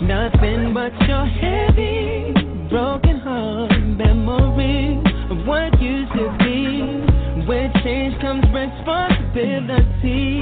nothing 0.01 0.73
but 0.73 0.93
your 1.07 1.27
heavy, 1.27 2.33
broken 2.71 3.21
heart 3.21 3.73
memory 4.01 4.97
of 5.29 5.47
what 5.47 5.79
used 5.79 6.13
to 6.13 6.27
be. 6.41 7.05
Where 7.47 7.71
change 7.85 8.19
comes 8.23 8.45
responsibility. 8.49 10.41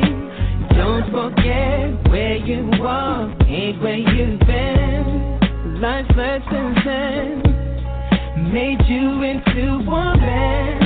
Don't 0.78 1.10
forget 1.10 2.08
where 2.08 2.36
you 2.36 2.70
are 2.82 3.34
and 3.42 3.80
where 3.82 3.98
you've 3.98 4.38
been. 4.46 5.80
Life 5.80 6.06
lessons 6.16 6.78
and 6.86 7.42
made 8.52 8.82
you 8.86 9.22
into 9.22 9.90
a 9.90 10.16
man. 10.18 10.85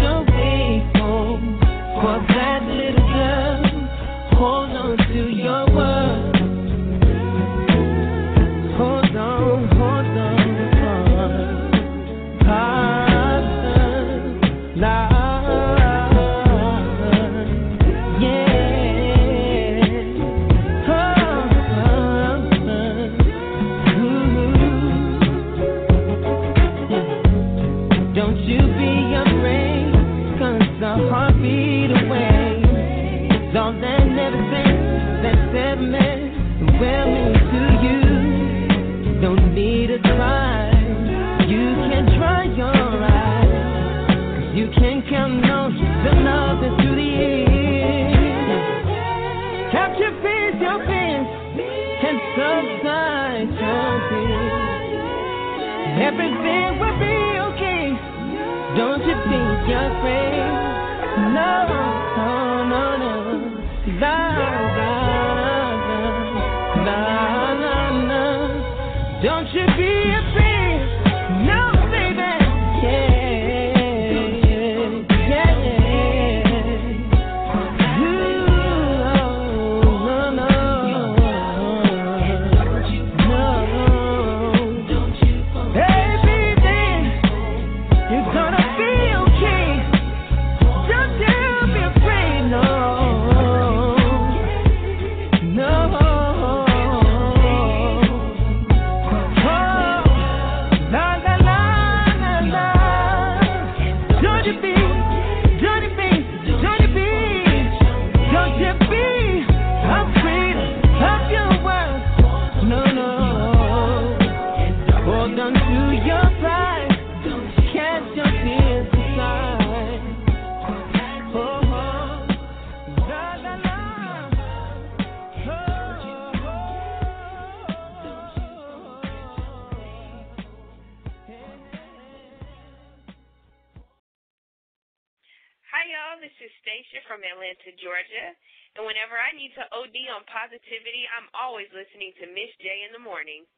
Hi, 135.81 135.89
y'all. 135.89 136.21
This 136.21 136.37
is 136.37 136.53
Stacia 136.61 137.01
from 137.09 137.25
Atlanta, 137.25 137.73
Georgia. 137.81 138.37
And 138.77 138.85
whenever 138.85 139.17
I 139.17 139.33
need 139.33 139.49
to 139.57 139.65
OD 139.73 139.97
on 140.13 140.21
positivity, 140.29 141.09
I'm 141.09 141.25
always 141.33 141.73
listening 141.73 142.13
to 142.21 142.29
Miz 142.29 142.53
J 142.61 142.85
in 142.85 142.93
the 142.93 143.01
morning. 143.01 143.49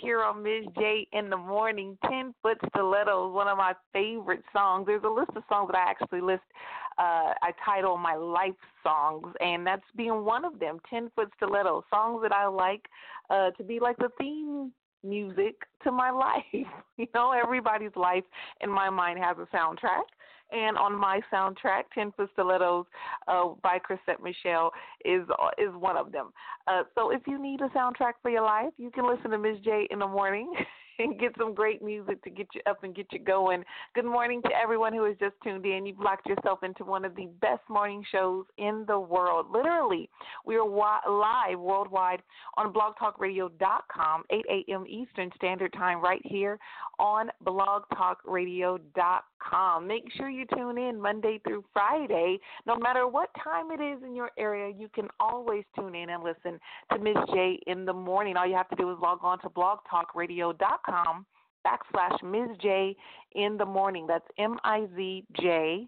Here 0.00 0.22
on 0.22 0.42
Miz 0.42 0.64
J 0.78 1.06
in 1.12 1.30
the 1.30 1.36
morning. 1.36 1.98
Ten 2.08 2.34
Foot 2.42 2.58
Stilettos, 2.68 3.32
one 3.32 3.48
of 3.48 3.58
my 3.58 3.74
favorite 3.92 4.42
songs. 4.52 4.86
There's 4.86 5.02
a 5.04 5.08
list 5.08 5.30
of 5.36 5.42
songs 5.48 5.70
that 5.72 5.78
I 5.78 5.90
actually 5.90 6.20
list. 6.20 6.42
Uh, 6.98 7.32
I 7.42 7.52
title 7.64 7.96
my 7.96 8.14
life 8.14 8.54
songs, 8.82 9.32
and 9.40 9.66
that's 9.66 9.82
being 9.96 10.24
one 10.24 10.44
of 10.44 10.58
them. 10.58 10.78
Ten 10.88 11.10
Foot 11.14 11.30
Stilettos, 11.36 11.84
songs 11.92 12.22
that 12.22 12.32
I 12.32 12.46
like 12.46 12.86
uh, 13.30 13.50
to 13.52 13.64
be 13.64 13.80
like 13.80 13.96
the 13.98 14.10
theme 14.18 14.72
music 15.04 15.56
to 15.84 15.92
my 15.92 16.10
life. 16.26 16.44
you 16.96 17.06
know, 17.14 17.32
everybody's 17.32 17.94
life 17.96 18.24
in 18.60 18.70
my 18.70 18.90
mind 18.90 19.18
has 19.18 19.36
a 19.38 19.56
soundtrack. 19.56 20.04
And 20.50 20.76
on 20.78 20.98
my 20.98 21.20
soundtrack, 21.32 21.84
Ten 21.94 22.12
Foot 22.12 22.30
Stilettos 22.32 22.86
uh, 23.26 23.48
by 23.62 23.78
Chrisette 23.78 24.22
Michele 24.22 24.70
is 25.04 25.22
is 25.58 25.74
one 25.74 25.96
of 25.96 26.12
them. 26.12 26.32
Uh, 26.66 26.82
so 26.94 27.10
if 27.10 27.22
you 27.26 27.40
need 27.40 27.60
a 27.60 27.68
soundtrack 27.68 28.14
for 28.22 28.30
your 28.30 28.42
life, 28.42 28.72
you 28.78 28.90
can 28.90 29.06
listen 29.06 29.30
to 29.30 29.38
Miz 29.38 29.58
J 29.64 29.86
in 29.90 29.98
the 29.98 30.08
morning. 30.08 30.52
and 30.98 31.18
get 31.18 31.32
some 31.38 31.54
great 31.54 31.82
music 31.82 32.22
to 32.24 32.30
get 32.30 32.48
you 32.54 32.60
up 32.68 32.82
and 32.82 32.94
get 32.94 33.06
you 33.12 33.18
going. 33.18 33.64
Good 33.94 34.04
morning 34.04 34.42
to 34.42 34.50
everyone 34.60 34.92
who 34.92 35.04
has 35.04 35.16
just 35.18 35.34
tuned 35.42 35.64
in. 35.64 35.86
You've 35.86 36.00
locked 36.00 36.26
yourself 36.26 36.62
into 36.62 36.84
one 36.84 37.04
of 37.04 37.14
the 37.14 37.28
best 37.40 37.62
morning 37.68 38.04
shows 38.10 38.44
in 38.58 38.84
the 38.88 38.98
world. 38.98 39.46
Literally, 39.52 40.08
we 40.44 40.56
are 40.56 40.68
wa- 40.68 41.00
live 41.08 41.58
worldwide 41.58 42.22
on 42.56 42.72
blogtalkradio.com, 42.72 44.24
8 44.30 44.44
a.m. 44.50 44.84
Eastern 44.88 45.30
Standard 45.36 45.72
Time, 45.72 46.02
right 46.02 46.22
here 46.24 46.58
on 46.98 47.30
blogtalkradio.com. 47.44 49.22
Make 49.86 50.04
sure 50.16 50.28
you 50.28 50.44
tune 50.54 50.78
in 50.78 51.00
Monday 51.00 51.40
through 51.46 51.64
Friday. 51.72 52.38
No 52.66 52.76
matter 52.76 53.06
what 53.06 53.30
time 53.42 53.70
it 53.70 53.80
is 53.80 54.02
in 54.04 54.14
your 54.14 54.30
area, 54.38 54.72
you 54.76 54.88
can 54.94 55.08
always 55.18 55.64
tune 55.74 55.94
in 55.94 56.10
and 56.10 56.22
listen 56.22 56.60
to 56.92 56.98
Miz 56.98 57.16
J 57.32 57.58
in 57.66 57.84
the 57.84 57.92
morning. 57.92 58.36
All 58.36 58.46
you 58.46 58.56
have 58.56 58.68
to 58.70 58.76
do 58.76 58.90
is 58.90 58.98
log 59.00 59.20
on 59.22 59.40
to 59.40 59.48
blogtalkradio.com 59.48 61.26
backslash 61.66 62.22
Miz 62.22 62.56
J 62.60 62.96
in 63.32 63.56
the 63.56 63.66
morning. 63.66 64.06
That's 64.06 64.26
M 64.38 64.58
I 64.64 64.86
Z 64.94 65.24
J 65.40 65.86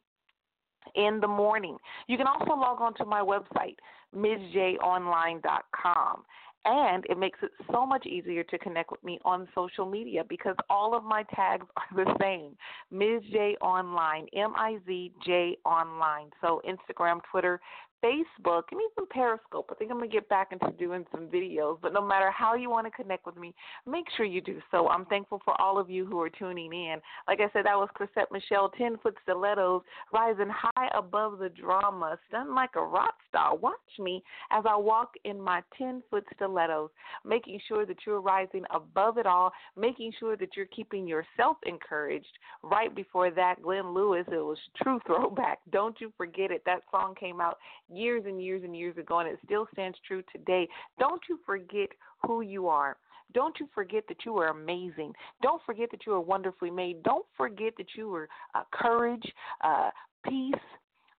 in 0.95 1.21
the 1.21 1.29
morning. 1.29 1.77
You 2.07 2.17
can 2.17 2.27
also 2.27 2.59
log 2.59 2.81
on 2.81 2.95
to 2.95 3.05
my 3.05 3.21
website, 3.21 3.77
MizJOnline.com. 4.17 6.25
And 6.65 7.07
it 7.09 7.19
makes 7.19 7.39
it 7.43 7.53
so 7.73 7.87
much 7.87 8.05
easier 8.07 8.45
to 8.45 8.59
connect 8.59 8.91
with 8.91 9.03
me 9.03 9.19
on 9.25 9.49
social 9.55 9.87
media 9.87 10.25
because 10.29 10.57
all 10.69 10.95
of 10.95 11.03
my 11.03 11.25
tags 11.35 11.67
are 11.77 12.05
the 12.05 12.15
same. 12.21 12.57
Miz 12.91 13.23
J 13.33 13.57
Online, 13.63 14.27
M 14.35 14.53
I 14.57 14.79
Z 14.87 15.13
J 15.25 15.57
Online. 15.65 16.31
So 16.43 16.61
Instagram, 16.69 17.21
Twitter, 17.31 17.61
Facebook, 18.03 18.65
and 18.71 18.81
even 18.81 19.07
Periscope. 19.11 19.69
I 19.71 19.75
think 19.75 19.91
I'm 19.91 19.99
going 19.99 20.09
to 20.09 20.15
get 20.15 20.29
back 20.29 20.53
into 20.53 20.71
doing 20.79 21.05
some 21.13 21.29
videos. 21.29 21.79
But 21.81 21.93
no 21.93 22.05
matter 22.05 22.31
how 22.31 22.55
you 22.55 22.71
want 22.71 22.87
to 22.87 22.91
connect 22.91 23.27
with 23.27 23.37
me, 23.37 23.55
make 23.87 24.07
sure 24.17 24.27
you 24.27 24.41
do 24.41 24.61
so. 24.71 24.89
I'm 24.89 25.05
thankful 25.07 25.41
for 25.45 25.61
all 25.61 25.79
of 25.79 25.91
you 25.91 26.07
who 26.07 26.21
are 26.21 26.31
tuning 26.31 26.73
in. 26.73 26.97
Like 27.29 27.41
I 27.41 27.51
said, 27.53 27.67
that 27.67 27.77
was 27.77 27.89
Chrisette 27.95 28.33
Michele, 28.33 28.71
10 28.77 28.99
foot 29.03 29.17
stilettos, 29.23 29.83
rising 30.13 30.51
high 30.51 30.89
above 30.97 31.39
the 31.39 31.49
drama, 31.49 32.19
stunned 32.29 32.55
like 32.55 32.71
a 32.77 32.83
rock 32.83 33.15
star. 33.29 33.57
Watch 33.57 33.77
me 33.99 34.23
as 34.51 34.65
I 34.69 34.77
walk 34.77 35.13
in 35.25 35.41
my 35.41 35.63
10 35.77 36.03
foot 36.11 36.25
stilettos, 36.35 36.91
making 37.25 37.61
sure 37.69 37.87
that 37.87 37.97
you're 38.07 38.21
rising 38.21 38.65
above 38.75 39.19
it 39.19 39.27
all, 39.27 39.53
making 39.77 40.13
sure 40.19 40.37
that 40.37 40.57
you're 40.57 40.67
keeping 40.67 41.07
yourself 41.07 41.57
encouraged. 41.67 42.39
Right 42.63 42.95
before 42.95 43.31
that, 43.31 43.63
Glenn 43.63 43.93
Lewis, 43.93 44.25
it 44.29 44.37
was 44.37 44.59
true 44.83 45.01
throwback. 45.07 45.59
Don't 45.73 46.01
you 46.01 46.13
forget 46.17 46.51
it. 46.51 46.63
That 46.65 46.83
song 46.91 47.15
came 47.19 47.41
out 47.41 47.59
years 47.93 48.25
and 48.27 48.43
years 48.43 48.63
and 48.65 48.77
years 48.77 48.97
ago, 48.97 49.19
and 49.19 49.29
it 49.29 49.39
still 49.45 49.67
stands 49.73 49.99
true 50.07 50.23
today. 50.33 50.69
Don't 50.99 51.21
you 51.29 51.39
forget 51.45 51.89
who 52.27 52.41
you 52.43 52.69
are. 52.69 52.97
Don't 53.33 53.59
you 53.61 53.69
forget 53.75 54.05
that 54.09 54.25
you 54.25 54.37
are 54.39 54.49
amazing. 54.49 55.13
Don't 55.43 55.63
forget 55.65 55.91
that 55.93 56.07
you 56.07 56.13
are 56.13 56.21
wonderfully 56.21 56.71
made. 56.71 57.03
Don't 57.03 57.27
forget 57.37 57.75
that 57.79 57.87
you 57.97 58.13
are 58.15 58.29
uh, 58.55 58.63
courage, 58.73 59.23
uh, 59.63 59.91
peace, 60.29 60.55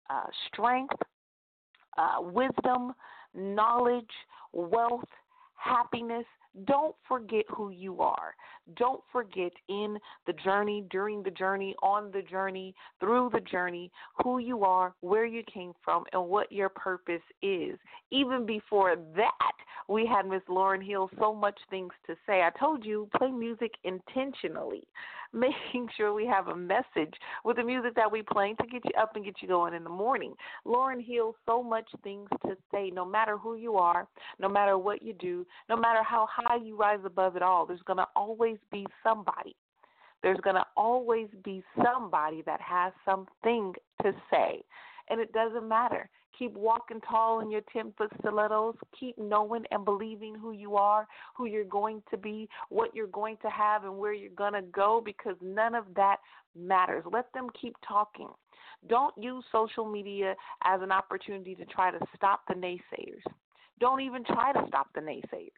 uh, 0.09 0.27
strength, 0.49 0.97
uh, 1.99 2.21
wisdom, 2.21 2.93
knowledge, 3.35 4.11
wealth, 4.53 5.09
happiness. 5.55 6.25
Don't 6.65 6.97
forget 7.07 7.45
who 7.49 7.71
you 7.71 8.01
are. 8.01 8.35
Don't 8.77 9.03
forget 9.13 9.53
in 9.69 9.99
the 10.27 10.33
journey, 10.33 10.85
during 10.91 11.23
the 11.23 11.31
journey, 11.31 11.75
on 11.83 12.11
the 12.13 12.23
journey, 12.23 12.75
through 12.99 13.31
the 13.33 13.41
journey, 13.41 13.91
who 14.23 14.39
you 14.39 14.65
are, 14.65 14.95
where 15.01 15.27
you 15.27 15.43
came 15.53 15.73
from, 15.85 16.05
and 16.13 16.29
what 16.29 16.51
your 16.51 16.69
purpose 16.69 17.23
is. 17.43 17.79
Even 18.11 18.47
before 18.47 18.97
that, 19.17 19.53
we 19.91 20.07
had 20.07 20.27
Miss 20.27 20.43
Lauryn 20.49 20.87
Hill 20.87 21.11
so 21.19 21.35
much 21.35 21.59
things 21.69 21.93
to 22.07 22.15
say. 22.27 22.43
I 22.43 22.51
told 22.59 22.85
you, 22.85 23.09
play 23.17 23.31
music 23.31 23.73
intentionally, 23.83 24.85
making 25.33 25.89
sure 25.97 26.15
we 26.15 26.27
have 26.27 26.49
a 26.49 26.57
message 26.57 27.15
with 27.45 27.57
the 27.57 27.65
music 27.65 27.95
that 27.97 28.11
we 28.11 28.23
play 28.23 28.55
to 28.61 28.67
get 28.67 28.85
you 28.85 28.93
up 29.01 29.17
and 29.17 29.25
get 29.25 29.37
you 29.41 29.49
going 29.49 29.75
in 29.75 29.85
the 29.85 29.91
morning. 29.91 30.33
Lauryn 30.65 31.05
Hill, 31.05 31.35
so 31.45 31.63
much 31.63 31.89
things 32.05 32.29
to 32.47 32.57
say, 32.73 32.91
no 32.91 33.05
matter 33.05 33.37
who 33.37 33.57
you 33.57 33.77
are, 33.77 34.07
no 34.39 34.49
matter 34.49 34.79
what 34.79 35.03
you 35.03 35.13
do, 35.13 35.45
no 35.69 35.77
matter 35.77 36.03
how 36.05 36.29
high 36.31 36.57
you 36.57 36.77
rise 36.77 37.01
above 37.05 37.35
it 37.35 37.43
all, 37.43 37.67
there's 37.67 37.83
going 37.83 37.97
to 37.97 38.07
always 38.15 38.59
be 38.71 38.87
somebody. 39.03 39.55
There's 40.23 40.41
going 40.41 40.57
to 40.57 40.67
always 40.77 41.29
be 41.45 41.63
somebody 41.83 42.43
that 42.47 42.61
has 42.61 42.93
something 43.05 43.73
to 44.03 44.13
say. 44.31 44.63
And 45.09 45.21
it 45.21 45.33
doesn't 45.33 45.69
matter. 45.69 46.09
Keep 46.39 46.55
walking 46.55 47.01
tall 47.03 47.41
in 47.41 47.51
your 47.51 47.61
10 47.73 47.93
foot 47.99 48.11
stilettos. 48.21 48.75
Keep 48.99 49.19
knowing 49.19 49.65
and 49.71 49.85
believing 49.85 50.35
who 50.35 50.53
you 50.53 50.77
are, 50.77 51.07
who 51.37 51.47
you're 51.47 51.65
going 51.65 52.03
to 52.11 52.17
be, 52.17 52.49
what 52.71 52.95
you're 52.95 53.07
going 53.09 53.37
to 53.43 53.51
have, 53.51 53.85
and 53.85 53.99
where 53.99 54.15
you're 54.15 54.31
going 54.31 54.55
to 54.55 54.63
go 54.63 55.03
because 55.05 55.37
none 55.43 55.75
of 55.75 55.85
that 55.97 56.17
matters. 56.57 57.05
Let 57.11 57.33
them 57.35 57.49
keep 57.61 57.77
talking. 57.87 58.29
Don't 58.89 59.15
use 59.19 59.45
social 59.53 59.85
media 59.85 60.35
as 60.65 60.81
an 60.81 60.93
opportunity 60.93 61.55
to 61.57 61.67
try 61.67 61.91
to 61.91 61.99
stop 62.17 62.41
the 62.49 62.55
naysayers. 62.55 63.23
Don't 63.79 64.01
even 64.01 64.25
try 64.25 64.53
to 64.53 64.65
stop 64.69 64.89
the 64.95 65.01
naysayers. 65.01 65.51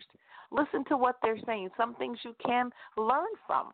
Listen 0.52 0.84
to 0.86 0.96
what 0.96 1.16
they're 1.22 1.40
saying. 1.46 1.70
Some 1.76 1.94
things 1.94 2.18
you 2.24 2.34
can 2.44 2.70
learn 2.96 3.28
from. 3.46 3.70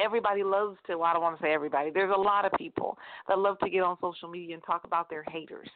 Everybody 0.00 0.42
loves 0.42 0.76
to, 0.86 0.98
well, 0.98 1.06
I 1.06 1.12
don't 1.12 1.22
want 1.22 1.38
to 1.38 1.42
say 1.42 1.52
everybody, 1.52 1.90
there's 1.90 2.12
a 2.14 2.20
lot 2.20 2.44
of 2.44 2.52
people 2.58 2.98
that 3.28 3.38
love 3.38 3.58
to 3.60 3.70
get 3.70 3.82
on 3.82 3.96
social 4.00 4.28
media 4.28 4.54
and 4.54 4.64
talk 4.64 4.84
about 4.84 5.08
their 5.08 5.22
haters. 5.24 5.68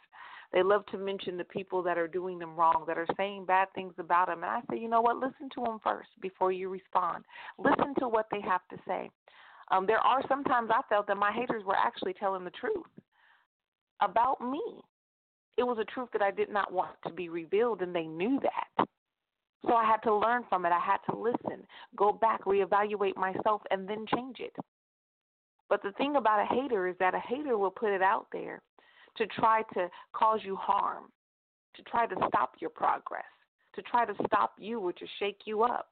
They 0.52 0.62
love 0.62 0.86
to 0.86 0.98
mention 0.98 1.36
the 1.36 1.44
people 1.44 1.82
that 1.82 1.98
are 1.98 2.09
doing 2.09 2.38
them 2.38 2.56
wrong, 2.56 2.84
that 2.88 2.96
are 2.96 3.06
saying 3.16 3.44
bad 3.44 3.68
things 3.74 3.92
about 3.98 4.28
them. 4.28 4.42
And 4.42 4.50
I 4.50 4.61
say, 4.70 4.80
you 4.80 4.88
know 4.88 5.02
what? 5.02 5.18
Listen 5.18 5.48
to 5.54 5.62
them 5.62 5.78
first 5.84 6.09
before 6.22 6.52
you 6.52 6.68
respond. 6.68 7.24
Listen 7.59 7.94
to 7.98 8.09
what 8.09 8.26
they 8.30 8.40
have 8.40 8.62
to 8.70 8.76
say. 8.86 9.11
Um, 9.70 9.86
there 9.86 9.98
are 9.98 10.22
sometimes 10.26 10.70
I 10.72 10.80
felt 10.88 11.06
that 11.09 11.18
my 11.18 11.30
haters 11.30 11.64
were 11.64 11.76
actually 11.76 12.14
telling 12.14 12.44
the 12.44 12.50
truth 12.50 12.86
about 14.00 14.40
me. 14.40 14.62
It 15.59 15.64
was 15.64 15.78
a 15.78 15.84
truth 15.84 16.09
that 16.12 16.22
I 16.22 16.30
did 16.30 16.50
not 16.50 16.72
want 16.72 16.96
to 17.06 17.12
be 17.12 17.28
revealed, 17.28 17.82
and 17.82 17.94
they 17.94 18.06
knew 18.06 18.40
that. 18.40 18.88
So 19.66 19.74
I 19.74 19.84
had 19.84 19.98
to 20.04 20.14
learn 20.14 20.44
from 20.48 20.64
it. 20.64 20.72
I 20.72 20.78
had 20.78 20.98
to 21.11 21.18
listen, 21.18 21.66
go 21.96 22.12
back, 22.12 22.44
reevaluate 22.44 23.16
myself, 23.16 23.62
and 23.70 23.88
then 23.88 24.06
change 24.14 24.36
it. 24.38 24.54
But 25.68 25.82
the 25.82 25.92
thing 25.92 26.16
about 26.16 26.40
a 26.40 26.54
hater 26.54 26.88
is 26.88 26.96
that 27.00 27.14
a 27.14 27.20
hater 27.20 27.59
will 27.59 27.70
put 27.70 27.90
it 27.90 28.02
out 28.02 28.26
there 28.32 28.62
to 29.16 29.26
try 29.26 29.62
to 29.74 29.88
cause 30.14 30.40
you 30.44 30.56
harm, 30.56 31.04
to 31.74 31.82
try 31.82 32.06
to 32.06 32.14
stop 32.28 32.52
your 32.61 32.70
progress, 32.70 33.24
to 33.74 33.82
try 33.82 34.04
to 34.04 34.14
stop 34.26 34.52
you 34.59 34.80
or 34.80 34.92
to 34.92 35.06
shake 35.18 35.40
you 35.44 35.62
up. 35.62 35.90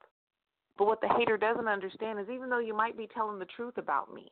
But 0.79 0.87
what 0.87 1.01
the 1.01 1.09
hater 1.09 1.37
doesn't 1.37 1.69
understand 1.69 2.21
is 2.21 2.27
even 2.33 2.49
though 2.49 2.59
you 2.59 2.75
might 2.75 2.97
be 2.97 3.09
telling 3.13 3.39
the 3.39 3.47
truth 3.47 3.79
about 3.79 4.13
me, 4.13 4.31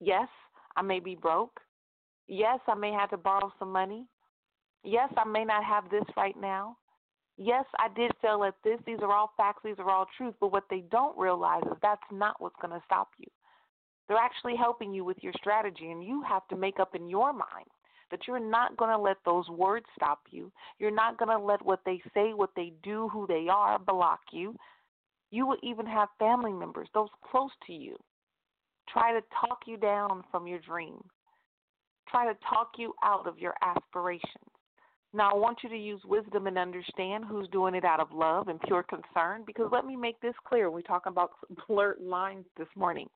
yes, 0.00 0.28
I 0.76 0.82
may 0.82 1.00
be 1.00 1.14
broke. 1.14 1.60
Yes, 2.26 2.60
I 2.66 2.74
may 2.74 2.92
have 2.92 3.10
to 3.10 3.16
borrow 3.16 3.52
some 3.58 3.70
money. 3.70 4.06
Yes, 4.82 5.10
I 5.16 5.28
may 5.28 5.44
not 5.44 5.64
have 5.64 5.90
this 5.90 6.04
right 6.16 6.38
now. 6.40 6.76
Yes, 7.36 7.64
I 7.78 7.88
did 7.94 8.12
fail 8.22 8.44
at 8.44 8.54
this. 8.62 8.78
These 8.86 9.00
are 9.02 9.12
all 9.12 9.32
facts. 9.36 9.62
These 9.64 9.78
are 9.78 9.90
all 9.90 10.06
truth. 10.16 10.34
But 10.40 10.52
what 10.52 10.64
they 10.70 10.84
don't 10.90 11.18
realize 11.18 11.62
is 11.66 11.76
that's 11.82 12.02
not 12.12 12.40
what's 12.40 12.56
going 12.60 12.72
to 12.78 12.84
stop 12.86 13.08
you. 13.18 13.26
They're 14.06 14.16
actually 14.18 14.54
helping 14.56 14.92
you 14.92 15.04
with 15.04 15.16
your 15.22 15.32
strategy, 15.38 15.90
and 15.90 16.04
you 16.04 16.22
have 16.28 16.46
to 16.48 16.56
make 16.56 16.78
up 16.78 16.94
in 16.94 17.08
your 17.08 17.32
mind 17.32 17.68
that 18.10 18.20
you're 18.28 18.38
not 18.38 18.76
going 18.76 18.90
to 18.90 19.02
let 19.02 19.16
those 19.24 19.48
words 19.48 19.86
stop 19.96 20.20
you. 20.30 20.52
You're 20.78 20.90
not 20.90 21.18
going 21.18 21.36
to 21.36 21.42
let 21.42 21.64
what 21.64 21.80
they 21.84 22.00
say, 22.12 22.34
what 22.34 22.50
they 22.54 22.72
do, 22.82 23.08
who 23.08 23.26
they 23.26 23.48
are 23.50 23.78
block 23.78 24.20
you. 24.30 24.54
You 25.30 25.46
will 25.46 25.56
even 25.62 25.86
have 25.86 26.08
family 26.18 26.52
members, 26.52 26.88
those 26.94 27.08
close 27.28 27.50
to 27.66 27.72
you, 27.72 27.96
try 28.88 29.12
to 29.12 29.20
talk 29.40 29.60
you 29.66 29.76
down 29.76 30.22
from 30.30 30.46
your 30.46 30.60
dreams, 30.60 31.02
try 32.08 32.26
to 32.26 32.38
talk 32.48 32.72
you 32.78 32.94
out 33.02 33.26
of 33.26 33.38
your 33.38 33.54
aspirations. 33.62 34.53
Now, 35.14 35.30
I 35.30 35.34
want 35.34 35.58
you 35.62 35.68
to 35.68 35.76
use 35.76 36.00
wisdom 36.04 36.48
and 36.48 36.58
understand 36.58 37.24
who's 37.24 37.48
doing 37.50 37.76
it 37.76 37.84
out 37.84 38.00
of 38.00 38.10
love 38.12 38.48
and 38.48 38.60
pure 38.62 38.82
concern 38.82 39.44
because 39.46 39.68
let 39.70 39.86
me 39.86 39.94
make 39.94 40.20
this 40.20 40.34
clear. 40.44 40.70
We're 40.70 40.82
talking 40.82 41.12
about 41.12 41.30
blurred 41.68 42.00
lines 42.00 42.44
this 42.58 42.66
morning. 42.74 43.08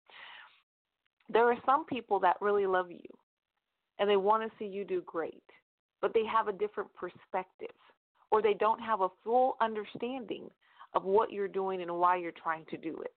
There 1.28 1.50
are 1.50 1.58
some 1.66 1.84
people 1.86 2.20
that 2.20 2.36
really 2.40 2.66
love 2.66 2.90
you 2.90 3.08
and 3.98 4.08
they 4.08 4.16
want 4.16 4.44
to 4.44 4.58
see 4.58 4.64
you 4.64 4.84
do 4.84 5.02
great, 5.06 5.42
but 6.00 6.14
they 6.14 6.24
have 6.24 6.46
a 6.46 6.52
different 6.52 6.88
perspective. 6.94 7.74
or 8.30 8.42
they 8.42 8.54
don't 8.54 8.80
have 8.80 9.00
a 9.00 9.08
full 9.24 9.56
understanding 9.60 10.48
of 10.94 11.04
what 11.04 11.32
you're 11.32 11.48
doing 11.48 11.82
and 11.82 11.92
why 11.98 12.16
you're 12.16 12.32
trying 12.32 12.64
to 12.70 12.76
do 12.76 12.96
it. 13.00 13.12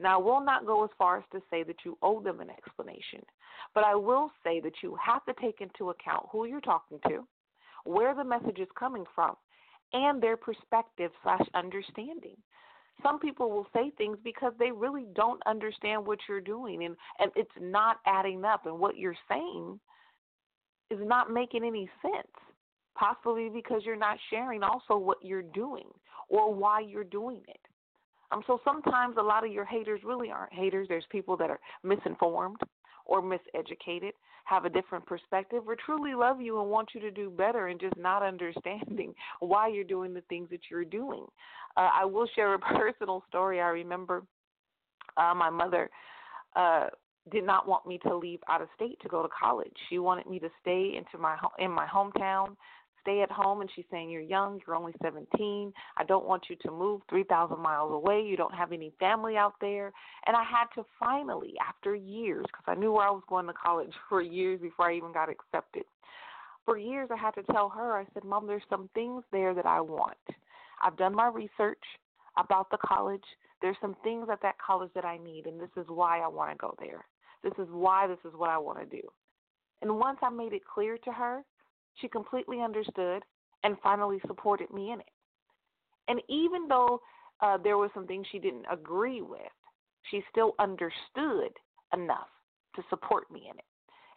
Now, 0.00 0.18
I 0.18 0.22
will 0.22 0.40
not 0.40 0.66
go 0.66 0.84
as 0.84 0.90
far 0.96 1.18
as 1.18 1.24
to 1.32 1.42
say 1.50 1.62
that 1.64 1.76
you 1.84 1.98
owe 2.02 2.20
them 2.22 2.40
an 2.40 2.48
explanation, 2.50 3.20
but 3.74 3.84
I 3.84 3.94
will 3.94 4.30
say 4.42 4.60
that 4.60 4.74
you 4.82 4.96
have 5.04 5.24
to 5.26 5.34
take 5.40 5.60
into 5.60 5.90
account 5.90 6.26
who 6.32 6.46
you're 6.46 6.60
talking 6.60 6.98
to, 7.08 7.26
where 7.84 8.14
the 8.14 8.24
message 8.24 8.58
is 8.58 8.68
coming 8.78 9.04
from, 9.14 9.34
and 9.92 10.22
their 10.22 10.36
perspective 10.36 11.10
slash 11.22 11.46
understanding. 11.54 12.36
Some 13.02 13.18
people 13.18 13.50
will 13.50 13.66
say 13.74 13.90
things 13.96 14.18
because 14.22 14.52
they 14.58 14.70
really 14.70 15.06
don't 15.14 15.42
understand 15.46 16.06
what 16.06 16.18
you're 16.28 16.40
doing 16.40 16.84
and, 16.84 16.96
and 17.18 17.32
it's 17.34 17.50
not 17.60 17.96
adding 18.06 18.44
up 18.44 18.66
and 18.66 18.78
what 18.78 18.96
you're 18.96 19.16
saying 19.28 19.80
is 20.90 20.98
not 21.02 21.32
making 21.32 21.64
any 21.64 21.88
sense. 22.00 22.28
Possibly 22.94 23.48
because 23.48 23.82
you're 23.84 23.96
not 23.96 24.18
sharing 24.28 24.62
also 24.62 24.98
what 24.98 25.16
you're 25.22 25.42
doing 25.42 25.86
or 26.28 26.54
why 26.54 26.80
you're 26.80 27.04
doing 27.04 27.40
it. 27.48 27.60
Um, 28.30 28.42
so 28.46 28.60
sometimes 28.64 29.16
a 29.18 29.22
lot 29.22 29.44
of 29.44 29.52
your 29.52 29.64
haters 29.64 30.00
really 30.04 30.30
aren't 30.30 30.52
haters. 30.52 30.86
There's 30.88 31.04
people 31.10 31.36
that 31.38 31.50
are 31.50 31.60
misinformed 31.82 32.58
or 33.06 33.22
miseducated, 33.22 34.12
have 34.44 34.64
a 34.64 34.70
different 34.70 35.06
perspective, 35.06 35.62
or 35.66 35.76
truly 35.76 36.14
love 36.14 36.40
you 36.40 36.60
and 36.60 36.70
want 36.70 36.90
you 36.94 37.00
to 37.00 37.10
do 37.10 37.30
better 37.30 37.68
and 37.68 37.80
just 37.80 37.96
not 37.96 38.22
understanding 38.26 39.14
why 39.40 39.68
you're 39.68 39.84
doing 39.84 40.14
the 40.14 40.22
things 40.22 40.48
that 40.50 40.60
you're 40.70 40.84
doing. 40.84 41.24
Uh, 41.76 41.88
I 41.94 42.04
will 42.04 42.26
share 42.34 42.54
a 42.54 42.58
personal 42.78 43.22
story. 43.28 43.60
I 43.60 43.68
remember 43.68 44.22
uh, 45.16 45.34
my 45.34 45.50
mother 45.50 45.90
uh, 46.56 46.86
did 47.30 47.44
not 47.44 47.68
want 47.68 47.86
me 47.86 47.98
to 47.98 48.16
leave 48.16 48.40
out 48.48 48.62
of 48.62 48.68
state 48.74 48.98
to 49.02 49.08
go 49.08 49.22
to 49.22 49.28
college. 49.28 49.72
She 49.88 49.98
wanted 49.98 50.26
me 50.26 50.38
to 50.40 50.48
stay 50.60 50.94
into 50.96 51.22
my 51.22 51.36
in 51.58 51.70
my 51.70 51.86
hometown, 51.86 52.56
stay 53.02 53.22
at 53.22 53.30
home 53.30 53.60
and 53.60 53.70
she's 53.74 53.84
saying 53.90 54.10
you're 54.10 54.22
young 54.22 54.60
you're 54.66 54.76
only 54.76 54.94
17 55.02 55.72
i 55.96 56.04
don't 56.04 56.26
want 56.26 56.44
you 56.48 56.56
to 56.56 56.70
move 56.70 57.02
3000 57.10 57.58
miles 57.58 57.92
away. 57.92 58.22
You 58.22 58.36
don't 58.36 58.54
have 58.54 58.72
any 58.72 58.92
family 58.98 59.36
out 59.36 59.54
there. 59.60 59.92
And 60.26 60.36
i 60.36 60.42
had 60.42 60.66
to 60.76 60.86
finally 60.98 61.54
after 61.66 61.94
years 61.94 62.44
because 62.46 62.64
i 62.66 62.74
knew 62.74 62.92
where 62.92 63.06
i 63.06 63.10
was 63.10 63.22
going 63.28 63.46
to 63.46 63.52
college 63.52 63.92
for 64.08 64.22
years 64.22 64.60
before 64.60 64.90
i 64.90 64.96
even 64.96 65.12
got 65.12 65.28
accepted 65.28 65.84
for 66.64 66.78
years 66.78 67.08
i 67.12 67.16
had 67.16 67.32
to 67.32 67.42
tell 67.52 67.68
her 67.68 67.98
i 67.98 68.06
said 68.14 68.24
mom 68.24 68.46
there's 68.46 68.62
some 68.70 68.88
things 68.94 69.22
there 69.32 69.54
that 69.54 69.66
i 69.66 69.80
want. 69.80 70.16
I've 70.82 70.96
done 70.96 71.14
my 71.14 71.28
research 71.28 71.82
about 72.36 72.68
the 72.70 72.78
college. 72.84 73.22
There's 73.60 73.76
some 73.80 73.94
things 74.02 74.26
at 74.32 74.42
that 74.42 74.56
college 74.64 74.90
that 74.94 75.04
i 75.04 75.18
need 75.18 75.46
and 75.46 75.60
this 75.60 75.70
is 75.76 75.86
why 75.88 76.20
i 76.20 76.28
want 76.28 76.50
to 76.50 76.56
go 76.56 76.74
there. 76.78 77.04
This 77.42 77.54
is 77.58 77.68
why 77.70 78.06
this 78.06 78.18
is 78.24 78.32
what 78.36 78.50
i 78.50 78.58
want 78.58 78.78
to 78.78 78.86
do. 78.86 79.02
And 79.80 79.98
once 79.98 80.18
i 80.22 80.30
made 80.30 80.52
it 80.52 80.62
clear 80.72 80.96
to 80.98 81.12
her 81.12 81.42
she 82.00 82.08
completely 82.08 82.60
understood 82.60 83.22
and 83.64 83.76
finally 83.82 84.20
supported 84.26 84.72
me 84.72 84.92
in 84.92 85.00
it. 85.00 85.10
And 86.08 86.20
even 86.28 86.68
though 86.68 87.00
uh, 87.40 87.58
there 87.58 87.78
were 87.78 87.90
some 87.94 88.06
things 88.06 88.26
she 88.30 88.38
didn't 88.38 88.66
agree 88.70 89.22
with, 89.22 89.40
she 90.10 90.22
still 90.30 90.54
understood 90.58 91.52
enough 91.92 92.28
to 92.76 92.82
support 92.90 93.30
me 93.30 93.48
in 93.50 93.58
it. 93.58 93.64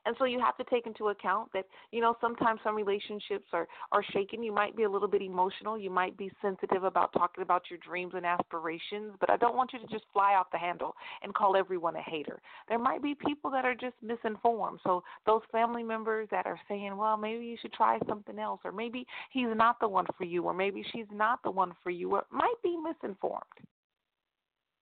And 0.05 0.15
so 0.19 0.25
you 0.25 0.39
have 0.39 0.55
to 0.57 0.63
take 0.65 0.85
into 0.85 1.09
account 1.09 1.51
that, 1.53 1.65
you 1.91 2.01
know, 2.01 2.15
sometimes 2.21 2.59
some 2.63 2.75
relationships 2.75 3.47
are, 3.53 3.67
are 3.91 4.03
shaken. 4.11 4.43
You 4.43 4.53
might 4.53 4.75
be 4.75 4.83
a 4.83 4.89
little 4.89 5.07
bit 5.07 5.21
emotional. 5.21 5.77
You 5.77 5.89
might 5.89 6.15
be 6.17 6.31
sensitive 6.41 6.83
about 6.83 7.11
talking 7.13 7.41
about 7.41 7.63
your 7.69 7.79
dreams 7.79 8.13
and 8.15 8.25
aspirations, 8.25 9.13
but 9.19 9.29
I 9.29 9.37
don't 9.37 9.55
want 9.55 9.73
you 9.73 9.79
to 9.79 9.87
just 9.87 10.05
fly 10.13 10.35
off 10.35 10.47
the 10.51 10.57
handle 10.57 10.95
and 11.23 11.33
call 11.33 11.55
everyone 11.55 11.95
a 11.95 12.01
hater. 12.01 12.39
There 12.69 12.79
might 12.79 13.01
be 13.01 13.15
people 13.15 13.49
that 13.51 13.65
are 13.65 13.75
just 13.75 13.95
misinformed. 14.01 14.79
So 14.83 15.03
those 15.25 15.41
family 15.51 15.83
members 15.83 16.27
that 16.31 16.45
are 16.45 16.59
saying, 16.67 16.95
well, 16.95 17.17
maybe 17.17 17.45
you 17.45 17.57
should 17.61 17.73
try 17.73 17.97
something 18.07 18.37
else, 18.37 18.59
or 18.63 18.71
maybe 18.71 19.05
he's 19.31 19.47
not 19.55 19.79
the 19.79 19.87
one 19.87 20.05
for 20.17 20.23
you, 20.23 20.43
or 20.43 20.53
maybe 20.53 20.85
she's 20.91 21.05
not 21.11 21.41
the 21.43 21.51
one 21.51 21.73
for 21.83 21.89
you, 21.89 22.11
or 22.11 22.25
might 22.31 22.55
be 22.63 22.77
misinformed. 22.77 23.43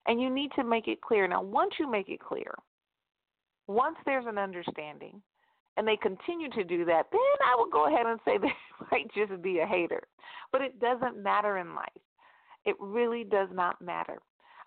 And 0.05 0.21
you 0.21 0.29
need 0.29 0.51
to 0.57 0.63
make 0.63 0.87
it 0.89 1.01
clear. 1.01 1.27
Now, 1.27 1.41
once 1.41 1.73
you 1.79 1.89
make 1.89 2.09
it 2.09 2.19
clear, 2.19 2.53
once 3.67 3.95
there's 4.05 4.25
an 4.27 4.37
understanding 4.37 5.21
and 5.77 5.87
they 5.87 5.97
continue 5.97 6.49
to 6.51 6.63
do 6.63 6.85
that, 6.85 7.07
then 7.11 7.21
I 7.45 7.55
would 7.57 7.71
go 7.71 7.87
ahead 7.87 8.05
and 8.05 8.19
say 8.25 8.37
they 8.41 8.53
might 8.91 9.11
just 9.13 9.41
be 9.41 9.59
a 9.59 9.65
hater. 9.65 10.01
But 10.51 10.61
it 10.61 10.79
doesn't 10.79 11.21
matter 11.21 11.57
in 11.57 11.75
life. 11.75 11.89
It 12.65 12.75
really 12.79 13.23
does 13.23 13.49
not 13.51 13.81
matter. 13.81 14.19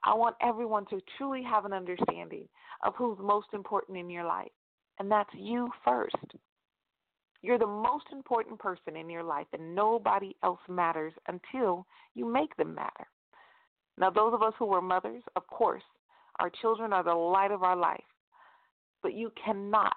I 0.05 0.15
want 0.15 0.37
everyone 0.41 0.87
to 0.91 1.01
truly 1.17 1.43
have 1.43 1.65
an 1.65 1.73
understanding 1.73 2.49
of 2.85 2.95
who's 2.97 3.19
most 3.21 3.49
important 3.53 3.99
in 3.99 4.11
your 4.11 4.25
life, 4.25 4.53
and 4.99 5.11
that's 5.11 5.31
you 5.35 5.69
first. 5.85 6.17
You're 7.43 7.59
the 7.59 7.67
most 7.67 8.07
important 8.13 8.59
person 8.59 8.97
in 8.97 9.09
your 9.09 9.23
life, 9.23 9.47
and 9.53 9.75
nobody 9.75 10.35
else 10.43 10.61
matters 10.69 11.13
until 11.29 11.87
you 12.15 12.31
make 12.31 12.57
them 12.57 12.75
matter. 12.75 13.07
Now, 13.99 14.11
those 14.11 14.35
of 14.35 14.43
us 14.43 14.53
who 14.59 14.73
are 14.73 14.83
mothers, 14.83 15.23
of 15.37 15.47
course, 15.47 15.83
our 16.39 16.51
children 16.61 16.93
are 16.93 17.05
the 17.05 17.15
light 17.15 17.51
of 17.51 17.63
our 17.63 17.77
life. 17.77 18.05
But 19.07 19.15
you 19.15 19.31
cannot 19.45 19.95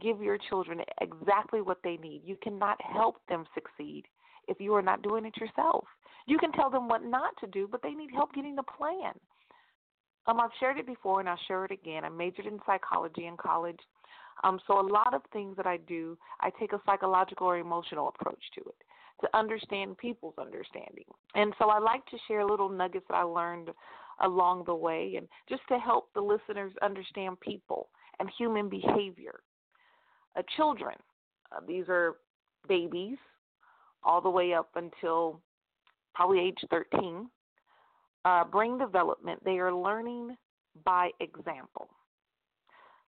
give 0.00 0.22
your 0.22 0.38
children 0.48 0.80
exactly 1.02 1.60
what 1.60 1.76
they 1.84 1.98
need. 1.98 2.22
You 2.24 2.38
cannot 2.42 2.80
help 2.80 3.16
them 3.28 3.44
succeed 3.52 4.04
if 4.48 4.58
you 4.58 4.72
are 4.74 4.80
not 4.80 5.02
doing 5.02 5.26
it 5.26 5.36
yourself. 5.36 5.84
You 6.26 6.38
can 6.38 6.50
tell 6.52 6.70
them 6.70 6.88
what 6.88 7.04
not 7.04 7.34
to 7.40 7.46
do, 7.46 7.68
but 7.70 7.82
they 7.82 7.90
need 7.90 8.08
help 8.14 8.32
getting 8.32 8.56
the 8.56 8.62
plan. 8.62 9.12
Um, 10.26 10.40
I've 10.40 10.48
shared 10.58 10.78
it 10.78 10.86
before 10.86 11.20
and 11.20 11.28
I'll 11.28 11.38
share 11.46 11.66
it 11.66 11.72
again. 11.72 12.06
I 12.06 12.08
majored 12.08 12.46
in 12.46 12.58
psychology 12.64 13.26
in 13.26 13.36
college. 13.36 13.80
Um, 14.44 14.60
so 14.66 14.80
a 14.80 14.88
lot 14.88 15.12
of 15.12 15.20
things 15.30 15.54
that 15.58 15.66
I 15.66 15.76
do, 15.76 16.16
I 16.40 16.48
take 16.58 16.72
a 16.72 16.80
psychological 16.86 17.48
or 17.48 17.58
emotional 17.58 18.08
approach 18.08 18.42
to 18.54 18.62
it 18.62 18.76
to 19.20 19.28
understand 19.36 19.98
people's 19.98 20.36
understanding. 20.38 21.04
And 21.34 21.52
so 21.58 21.68
I 21.68 21.80
like 21.80 22.06
to 22.06 22.16
share 22.26 22.46
little 22.46 22.70
nuggets 22.70 23.04
that 23.10 23.16
I 23.16 23.24
learned 23.24 23.72
along 24.22 24.64
the 24.64 24.74
way 24.74 25.14
and 25.16 25.28
just 25.48 25.62
to 25.68 25.78
help 25.78 26.12
the 26.14 26.20
listeners 26.20 26.72
understand 26.80 27.38
people 27.40 27.88
and 28.20 28.30
human 28.38 28.68
behavior. 28.68 29.40
Uh, 30.36 30.42
children, 30.56 30.96
uh, 31.52 31.60
these 31.66 31.84
are 31.88 32.16
babies 32.68 33.16
all 34.02 34.20
the 34.20 34.30
way 34.30 34.54
up 34.54 34.70
until 34.76 35.40
probably 36.14 36.40
age 36.40 36.58
13. 36.70 37.28
Uh, 38.24 38.44
brain 38.44 38.78
development, 38.78 39.42
they 39.44 39.58
are 39.58 39.72
learning 39.72 40.36
by 40.84 41.10
example. 41.20 41.88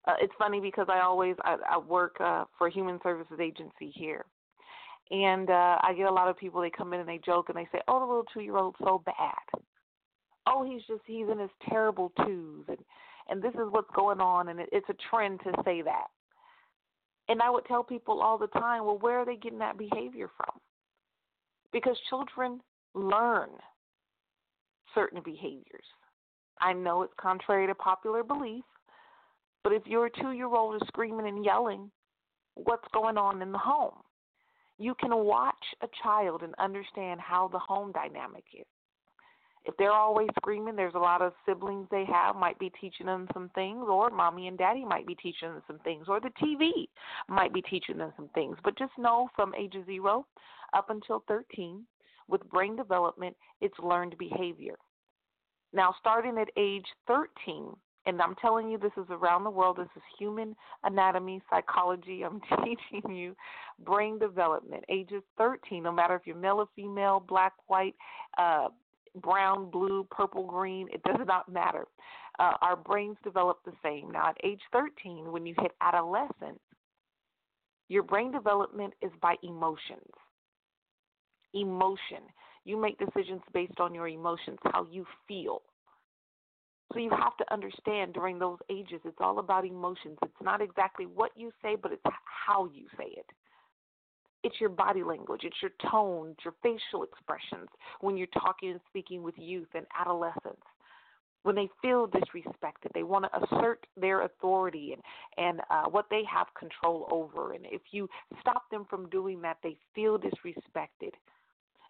Uh, 0.07 0.15
it's 0.21 0.33
funny 0.39 0.61
because 0.61 0.87
I 0.89 1.01
always 1.01 1.37
I, 1.43 1.57
I 1.71 1.79
work 1.79 2.17
uh, 2.21 2.45
for 2.57 2.69
a 2.69 2.73
human 2.73 2.99
services 3.03 3.39
agency 3.41 3.93
here, 3.95 4.25
and 5.11 5.51
uh, 5.51 5.79
I 5.83 5.93
get 5.95 6.07
a 6.07 6.13
lot 6.13 6.29
of 6.29 6.39
people. 6.39 6.61
They 6.61 6.71
come 6.71 6.95
in 6.95 7.01
and 7.01 7.09
they 7.09 7.21
joke 7.25 7.49
and 7.49 7.59
they 7.59 7.69
say, 7.73 7.83
"Oh, 7.89 7.99
the 7.99 8.07
little 8.07 8.25
two-year-old's 8.33 8.79
so 8.83 9.03
bad." 9.05 9.63
Oh, 10.47 10.65
he's 10.65 10.83
just 10.87 11.03
he's 11.07 11.29
in 11.31 11.39
his 11.39 11.51
terrible 11.69 12.13
twos, 12.25 12.65
and 12.69 12.79
and 13.29 13.43
this 13.43 13.55
is 13.55 13.71
what's 13.71 13.91
going 13.95 14.21
on, 14.21 14.49
and 14.49 14.61
it, 14.61 14.69
it's 14.73 14.89
a 14.89 14.97
trend 15.11 15.41
to 15.45 15.53
say 15.65 15.83
that. 15.83 16.07
And 17.29 17.43
I 17.43 17.51
would 17.51 17.67
tell 17.67 17.85
people 17.85 18.21
all 18.21 18.39
the 18.39 18.47
time, 18.49 18.85
well, 18.85 18.99
where 18.99 19.19
are 19.19 19.27
they 19.27 19.37
getting 19.37 19.59
that 19.59 19.77
behavior 19.77 20.31
from? 20.37 20.59
Because 21.73 21.97
children 22.09 22.61
learn 22.95 23.51
certain 24.95 25.21
behaviors. 25.23 25.85
I 26.61 26.73
know 26.73 27.03
it's 27.03 27.13
contrary 27.21 27.67
to 27.67 27.75
popular 27.75 28.23
belief, 28.23 28.65
but 29.63 29.73
if 29.73 29.87
your 29.87 30.09
two 30.09 30.33
year 30.33 30.49
old 30.49 30.77
is 30.77 30.89
screaming 30.89 31.29
and 31.29 31.45
yelling, 31.45 31.91
what's 32.55 32.89
going 32.95 33.19
on 33.19 33.43
in 33.43 33.53
the 33.53 33.59
home? 33.59 34.01
You 34.79 34.95
can 34.95 35.15
watch 35.15 35.55
a 35.83 35.89
child 36.03 36.43
and 36.43 36.55
understand 36.59 37.21
how 37.21 37.49
the 37.49 37.59
home 37.59 37.93
dynamic 37.93 38.45
is 38.59 38.67
if 39.69 39.77
they're 39.77 39.93
always 39.93 40.29
screaming, 40.37 40.77
there's 40.77 40.95
a 40.95 40.99
lot 40.99 41.21
of 41.21 41.35
siblings 41.47 41.87
they 41.91 42.07
have 42.07 42.35
might 42.35 42.59
be 42.59 42.73
teaching 42.81 43.05
them 43.05 43.29
some 43.35 43.51
things, 43.55 43.85
or 43.87 44.09
mommy 44.09 44.49
and 44.49 44.57
daddy 44.57 44.83
might 44.83 45.07
be 45.07 45.15
teaching 45.15 45.51
them 45.51 45.63
some 45.67 45.79
things, 45.81 46.07
or 46.09 46.21
the 46.21 46.31
TV 46.43 46.89
might 47.29 47.53
be 47.53 47.61
teaching 47.61 47.99
them 47.99 48.11
some 48.17 48.31
things. 48.35 48.57
But 48.65 48.79
just 48.79 48.93
know 48.97 49.29
from 49.37 49.55
age 49.55 49.75
zero 49.85 50.27
up 50.73 50.89
until 50.89 51.23
13, 51.29 51.85
with 52.29 52.49
brain 52.49 52.77
development, 52.77 53.37
it's 53.61 53.79
learned 53.79 54.17
behavior. 54.19 54.77
Now, 55.75 55.95
starting 56.01 56.39
at 56.39 56.49
age 56.57 56.87
13, 57.07 57.75
and 58.07 58.23
I'm 58.23 58.37
telling 58.37 58.71
you, 58.71 58.79
this 58.79 58.93
is 58.97 59.07
around 59.11 59.45
the 59.45 59.51
world. 59.51 59.77
This 59.77 59.89
is 59.95 60.03
human 60.19 60.57
anatomy, 60.83 61.43
psychology. 61.51 62.23
I'm 62.23 62.41
teaching 62.65 63.15
you 63.15 63.37
brain 63.85 64.19
development. 64.19 64.83
Ages 64.89 65.23
13, 65.37 65.83
no 65.83 65.93
matter 65.93 66.15
if 66.15 66.23
you're 66.25 66.37
male 66.37 66.57
or 66.57 66.69
female, 66.75 67.21
black, 67.21 67.53
white, 67.67 67.95
uh, 68.39 68.69
brown, 69.19 69.71
blue, 69.71 70.07
purple, 70.11 70.45
green, 70.45 70.89
it 70.93 71.03
does 71.03 71.21
not 71.27 71.51
matter. 71.51 71.87
Uh, 72.39 72.55
our 72.61 72.77
brains 72.77 73.17
develop 73.25 73.59
the 73.65 73.73
same. 73.83 74.11
Now, 74.11 74.29
at 74.31 74.37
age 74.45 74.61
13, 74.73 75.31
when 75.33 75.47
you 75.47 75.55
hit 75.61 75.73
adolescence, 75.81 76.61
your 77.89 78.03
brain 78.03 78.31
development 78.31 78.95
is 79.03 79.11
by 79.21 79.35
emotions. 79.43 80.13
Emotion. 81.55 82.23
You 82.65 82.77
make 82.77 82.99
decisions 82.99 83.41
based 83.55 83.81
on 83.81 83.95
your 83.95 84.09
emotions, 84.09 84.59
how 84.73 84.87
you 84.91 85.07
feel. 85.27 85.63
So 86.93 87.01
you 87.01 87.11
have 87.11 87.37
to 87.39 87.53
understand 87.53 88.15
during 88.15 88.39
those 88.39 88.59
ages, 88.71 89.01
it's 89.05 89.19
all 89.21 89.39
about 89.39 89.67
emotions. 89.67 90.19
It's 90.23 90.43
not 90.43 90.61
exactly 90.63 91.07
what 91.07 91.33
you 91.37 91.51
say, 91.63 91.77
but 91.81 91.93
it's 91.93 92.03
how 92.47 92.69
you 92.73 92.87
say 92.97 93.07
it. 93.17 93.27
It's 94.45 94.61
your 94.61 94.71
body 94.71 95.03
language, 95.03 95.41
it's 95.45 95.57
your 95.61 95.73
tone, 95.91 96.35
it's 96.37 96.45
your 96.45 96.55
facial 96.63 97.03
expressions 97.03 97.69
when 98.01 98.17
you're 98.17 98.29
talking 98.29 98.71
and 98.71 98.81
speaking 98.89 99.23
with 99.23 99.35
youth 99.37 99.69
and 99.75 99.87
adolescents. 99.99 100.63
When 101.43 101.55
they 101.55 101.69
feel 101.81 102.09
disrespected, 102.09 102.93
they 102.95 103.05
want 103.05 103.25
to 103.25 103.57
assert 103.57 103.87
their 103.97 104.23
authority 104.23 104.93
and 104.93 105.03
and 105.37 105.61
uh, 105.71 105.89
what 105.89 106.07
they 106.11 106.23
have 106.31 106.47
control 106.59 107.09
over. 107.11 107.53
And 107.53 107.65
if 107.67 107.83
you 107.91 108.09
stop 108.41 108.69
them 108.71 108.87
from 108.89 109.09
doing 109.09 109.41
that, 109.43 109.59
they 109.63 109.77
feel 109.95 110.19
disrespected. 110.19 111.13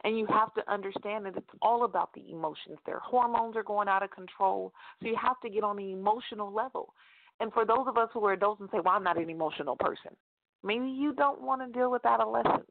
And 0.04 0.18
you 0.18 0.26
have 0.26 0.54
to 0.54 0.72
understand 0.72 1.26
that 1.26 1.36
it's 1.36 1.50
all 1.60 1.84
about 1.84 2.12
the 2.14 2.30
emotions. 2.30 2.78
Their 2.86 3.00
hormones 3.00 3.56
are 3.56 3.64
going 3.64 3.88
out 3.88 4.02
of 4.02 4.10
control. 4.10 4.72
So 5.00 5.08
you 5.08 5.16
have 5.20 5.40
to 5.40 5.50
get 5.50 5.64
on 5.64 5.76
the 5.76 5.92
emotional 5.92 6.52
level. 6.52 6.94
And 7.40 7.52
for 7.52 7.64
those 7.64 7.86
of 7.86 7.96
us 7.96 8.08
who 8.12 8.24
are 8.26 8.32
adults 8.32 8.60
and 8.60 8.68
say, 8.70 8.78
well, 8.84 8.94
I'm 8.94 9.04
not 9.04 9.18
an 9.18 9.30
emotional 9.30 9.76
person, 9.76 10.14
maybe 10.62 10.88
you 10.88 11.12
don't 11.14 11.42
want 11.42 11.60
to 11.60 11.78
deal 11.78 11.90
with 11.90 12.04
adolescence 12.04 12.70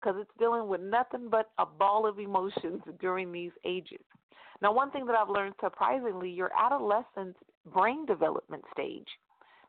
because 0.00 0.18
it's 0.20 0.38
dealing 0.38 0.68
with 0.68 0.80
nothing 0.80 1.28
but 1.30 1.50
a 1.58 1.64
ball 1.64 2.06
of 2.06 2.18
emotions 2.18 2.82
during 3.00 3.32
these 3.32 3.52
ages. 3.64 4.04
Now, 4.60 4.72
one 4.72 4.90
thing 4.90 5.06
that 5.06 5.16
I've 5.16 5.30
learned 5.30 5.54
surprisingly, 5.60 6.30
your 6.30 6.50
adolescence 6.58 7.36
brain 7.72 8.06
development 8.06 8.62
stage 8.72 9.08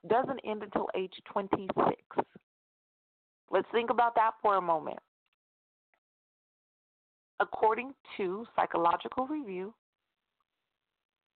doesn't 0.08 0.40
end 0.46 0.64
until 0.64 0.88
age 0.96 1.14
26. 1.32 1.74
Let's 3.50 3.68
think 3.72 3.90
about 3.90 4.16
that 4.16 4.32
for 4.42 4.58
a 4.58 4.62
moment. 4.62 5.00
According 7.40 7.94
to 8.18 8.46
Psychological 8.56 9.28
Review, 9.28 9.74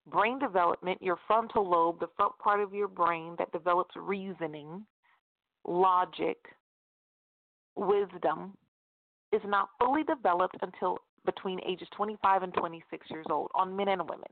brain 0.06 0.38
development, 0.38 1.00
your 1.00 1.18
frontal 1.26 1.68
lobe, 1.68 2.00
the 2.00 2.08
front 2.16 2.36
part 2.38 2.60
of 2.60 2.74
your 2.74 2.88
brain 2.88 3.34
that 3.38 3.52
develops 3.52 3.94
reasoning, 3.96 4.84
logic, 5.66 6.36
wisdom, 7.74 8.56
is 9.32 9.42
not 9.44 9.68
fully 9.78 10.04
developed 10.04 10.56
until 10.62 10.98
between 11.24 11.60
ages 11.66 11.88
25 11.96 12.42
and 12.44 12.54
26 12.54 13.06
years 13.10 13.26
old 13.30 13.50
on 13.54 13.76
men 13.76 13.88
and 13.88 14.02
women. 14.02 14.30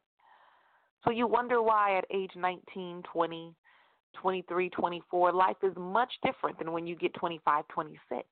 So 1.05 1.11
you 1.11 1.27
wonder 1.27 1.61
why 1.61 1.99
at 1.99 2.05
age 2.13 2.31
19, 2.37 3.03
20, 3.13 3.55
23, 4.15 4.71
24, 4.71 5.33
life 5.33 5.57
is 5.63 5.73
much 5.77 6.13
different 6.25 6.59
than 6.59 6.73
when 6.73 6.87
you 6.87 6.97
get 6.97 7.13
25, 7.15 7.65
26. 7.69 8.23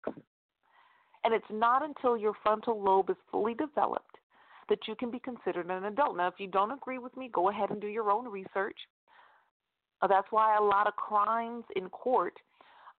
And 1.25 1.35
it's 1.35 1.45
not 1.51 1.85
until 1.85 2.17
your 2.17 2.33
frontal 2.43 2.83
lobe 2.83 3.11
is 3.11 3.17
fully 3.31 3.55
developed 3.55 4.17
that 4.69 4.79
you 4.89 4.95
can 4.95 5.11
be 5.11 5.19
considered 5.19 5.71
an 5.71 5.85
adult. 5.85 6.17
Now, 6.17 6.29
if 6.29 6.35
you 6.39 6.47
don't 6.47 6.71
agree 6.71 6.99
with 6.99 7.17
me, 7.17 7.29
go 7.33 7.51
ahead 7.51 7.71
and 7.71 7.81
do 7.81 7.89
your 7.89 8.11
own 8.11 8.27
research. 8.27 8.79
That's 10.09 10.27
why 10.31 10.57
a 10.57 10.63
lot 10.63 10.87
of 10.87 10.97
crimes 10.97 11.65
in 11.77 11.89
court 11.91 12.35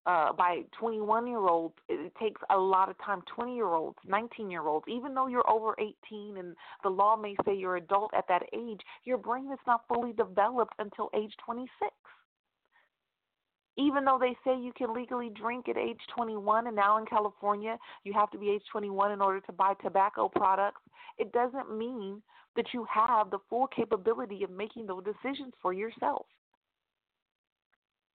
uh, 0.06 0.32
by 0.32 0.60
21 0.78 1.26
year 1.26 1.38
olds, 1.38 1.74
it 1.88 2.12
takes 2.20 2.40
a 2.50 2.56
lot 2.56 2.88
of 2.88 2.96
time. 3.04 3.22
20 3.34 3.54
year 3.54 3.66
olds, 3.66 3.98
19 4.06 4.50
year 4.50 4.62
olds, 4.62 4.84
even 4.88 5.14
though 5.14 5.26
you're 5.26 5.48
over 5.50 5.74
18 5.78 6.36
and 6.36 6.54
the 6.82 6.88
law 6.88 7.16
may 7.16 7.34
say 7.44 7.54
you're 7.54 7.76
adult 7.76 8.12
at 8.14 8.26
that 8.28 8.42
age, 8.52 8.80
your 9.04 9.18
brain 9.18 9.50
is 9.52 9.58
not 9.66 9.82
fully 9.88 10.12
developed 10.12 10.74
until 10.78 11.10
age 11.14 11.32
26 11.44 11.70
even 13.76 14.04
though 14.04 14.18
they 14.20 14.36
say 14.44 14.56
you 14.58 14.72
can 14.76 14.94
legally 14.94 15.30
drink 15.30 15.68
at 15.68 15.76
age 15.76 15.98
21 16.14 16.68
and 16.68 16.76
now 16.76 16.98
in 16.98 17.06
California 17.06 17.76
you 18.04 18.12
have 18.12 18.30
to 18.30 18.38
be 18.38 18.50
age 18.50 18.62
21 18.70 19.12
in 19.12 19.20
order 19.20 19.40
to 19.40 19.52
buy 19.52 19.74
tobacco 19.82 20.28
products, 20.28 20.80
it 21.18 21.32
doesn't 21.32 21.76
mean 21.76 22.22
that 22.56 22.66
you 22.72 22.86
have 22.92 23.30
the 23.30 23.38
full 23.50 23.66
capability 23.66 24.44
of 24.44 24.50
making 24.50 24.86
those 24.86 25.02
decisions 25.04 25.52
for 25.60 25.72
yourself. 25.72 26.26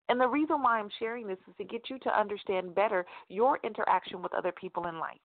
And 0.10 0.20
the 0.20 0.28
reason 0.28 0.64
why 0.64 0.80
I'm 0.80 0.90
sharing 0.98 1.28
this 1.28 1.38
is 1.48 1.54
to 1.60 1.64
get 1.64 1.90
you 1.90 2.00
to 2.00 2.20
understand 2.20 2.74
better 2.74 3.06
your 3.30 3.60
interaction 3.64 4.24
with 4.24 4.34
other 4.34 4.52
people 4.52 4.88
in 4.88 5.00
life. 5.00 5.20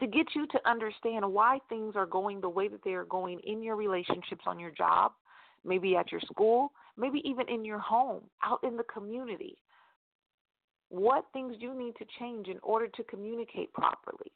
To 0.00 0.06
get 0.06 0.26
you 0.34 0.46
to 0.46 0.68
understand 0.68 1.30
why 1.30 1.58
things 1.68 1.94
are 1.96 2.06
going 2.06 2.40
the 2.40 2.48
way 2.48 2.68
that 2.68 2.82
they 2.84 2.94
are 2.94 3.04
going 3.04 3.40
in 3.40 3.62
your 3.62 3.76
relationships 3.76 4.44
on 4.46 4.58
your 4.58 4.70
job, 4.70 5.12
maybe 5.64 5.96
at 5.96 6.12
your 6.12 6.20
school, 6.20 6.72
maybe 6.96 7.20
even 7.24 7.48
in 7.48 7.64
your 7.64 7.78
home, 7.78 8.22
out 8.44 8.60
in 8.62 8.76
the 8.76 8.84
community. 8.84 9.56
What 10.88 11.24
things 11.32 11.56
you 11.58 11.76
need 11.76 11.96
to 11.96 12.04
change 12.20 12.46
in 12.46 12.58
order 12.62 12.86
to 12.86 13.02
communicate 13.04 13.72
properly? 13.72 14.30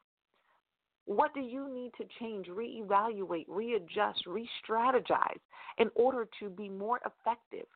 What 1.05 1.33
do 1.33 1.41
you 1.41 1.73
need 1.73 1.93
to 1.99 2.05
change, 2.19 2.49
reevaluate, 2.49 3.47
readjust, 3.49 4.27
re 4.27 4.49
strategize 4.65 5.41
in 5.79 5.91
order 5.95 6.29
to 6.41 6.51
be 6.51 6.69
more 6.69 6.99
effective? 6.99 7.67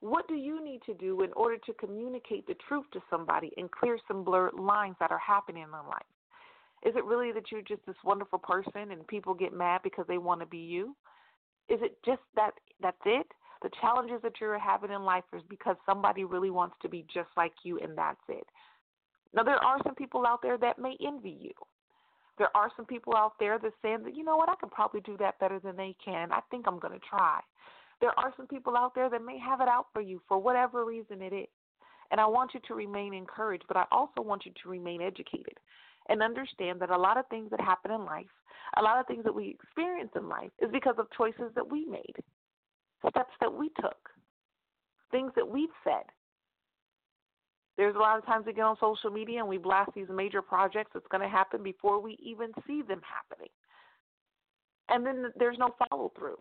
What 0.00 0.28
do 0.28 0.34
you 0.34 0.62
need 0.62 0.82
to 0.86 0.94
do 0.94 1.22
in 1.22 1.32
order 1.32 1.56
to 1.58 1.72
communicate 1.74 2.46
the 2.46 2.56
truth 2.68 2.84
to 2.92 3.00
somebody 3.10 3.50
and 3.56 3.70
clear 3.70 3.98
some 4.06 4.24
blurred 4.24 4.54
lines 4.54 4.96
that 5.00 5.10
are 5.10 5.18
happening 5.18 5.62
in 5.62 5.70
life? 5.70 6.02
Is 6.84 6.94
it 6.94 7.04
really 7.04 7.32
that 7.32 7.50
you're 7.50 7.62
just 7.62 7.84
this 7.86 7.96
wonderful 8.04 8.38
person 8.38 8.92
and 8.92 9.06
people 9.06 9.34
get 9.34 9.52
mad 9.52 9.80
because 9.82 10.04
they 10.06 10.18
want 10.18 10.40
to 10.40 10.46
be 10.46 10.58
you? 10.58 10.94
Is 11.68 11.80
it 11.82 11.98
just 12.04 12.20
that 12.36 12.52
that's 12.80 12.96
it? 13.04 13.26
The 13.62 13.70
challenges 13.80 14.20
that 14.22 14.34
you're 14.40 14.58
having 14.58 14.92
in 14.92 15.02
life 15.02 15.24
is 15.34 15.42
because 15.48 15.76
somebody 15.86 16.24
really 16.24 16.50
wants 16.50 16.76
to 16.82 16.88
be 16.88 17.06
just 17.12 17.30
like 17.36 17.52
you 17.64 17.78
and 17.80 17.96
that's 17.96 18.20
it. 18.28 18.46
Now 19.34 19.42
there 19.42 19.62
are 19.62 19.78
some 19.84 19.94
people 19.94 20.26
out 20.26 20.42
there 20.42 20.58
that 20.58 20.78
may 20.78 20.96
envy 21.04 21.36
you. 21.40 21.52
There 22.38 22.54
are 22.54 22.70
some 22.76 22.84
people 22.84 23.16
out 23.16 23.32
there 23.40 23.58
that 23.58 23.72
saying 23.80 24.04
that, 24.04 24.14
you 24.14 24.22
know 24.22 24.36
what, 24.36 24.50
I 24.50 24.54
can 24.60 24.68
probably 24.68 25.00
do 25.00 25.16
that 25.18 25.40
better 25.40 25.58
than 25.58 25.76
they 25.76 25.96
can. 26.04 26.30
I 26.30 26.40
think 26.50 26.66
I'm 26.68 26.78
gonna 26.78 27.00
try. 27.08 27.40
There 28.00 28.18
are 28.18 28.32
some 28.36 28.46
people 28.46 28.76
out 28.76 28.94
there 28.94 29.08
that 29.08 29.24
may 29.24 29.38
have 29.38 29.60
it 29.60 29.68
out 29.68 29.86
for 29.92 30.02
you 30.02 30.20
for 30.28 30.38
whatever 30.38 30.84
reason 30.84 31.22
it 31.22 31.32
is. 31.32 31.48
And 32.10 32.20
I 32.20 32.26
want 32.26 32.54
you 32.54 32.60
to 32.68 32.74
remain 32.74 33.14
encouraged, 33.14 33.64
but 33.68 33.76
I 33.76 33.84
also 33.90 34.22
want 34.22 34.46
you 34.46 34.52
to 34.62 34.68
remain 34.68 35.02
educated 35.02 35.58
and 36.08 36.22
understand 36.22 36.80
that 36.80 36.90
a 36.90 36.96
lot 36.96 37.16
of 37.16 37.26
things 37.28 37.50
that 37.50 37.60
happen 37.60 37.90
in 37.90 38.04
life, 38.04 38.26
a 38.76 38.82
lot 38.82 39.00
of 39.00 39.06
things 39.06 39.24
that 39.24 39.34
we 39.34 39.48
experience 39.48 40.10
in 40.14 40.28
life, 40.28 40.50
is 40.60 40.70
because 40.72 40.94
of 40.98 41.08
choices 41.16 41.52
that 41.54 41.68
we 41.68 41.84
made, 41.86 42.14
steps 43.00 43.32
that 43.40 43.52
we 43.52 43.70
took, 43.80 43.96
things 45.10 45.32
that 45.34 45.48
we've 45.48 45.68
said. 45.82 46.04
There's 47.76 47.96
a 47.96 47.98
lot 47.98 48.18
of 48.18 48.24
times 48.24 48.46
we 48.46 48.52
get 48.52 48.62
on 48.62 48.76
social 48.80 49.10
media 49.10 49.40
and 49.40 49.48
we 49.48 49.58
blast 49.58 49.90
these 49.94 50.06
major 50.08 50.42
projects 50.42 50.92
that's 50.94 51.06
going 51.10 51.22
to 51.22 51.28
happen 51.28 51.62
before 51.62 52.00
we 52.00 52.16
even 52.22 52.52
see 52.66 52.82
them 52.82 53.00
happening. 53.02 53.50
And 54.88 55.04
then 55.04 55.32
there's 55.36 55.58
no 55.58 55.74
follow 55.90 56.12
through. 56.16 56.38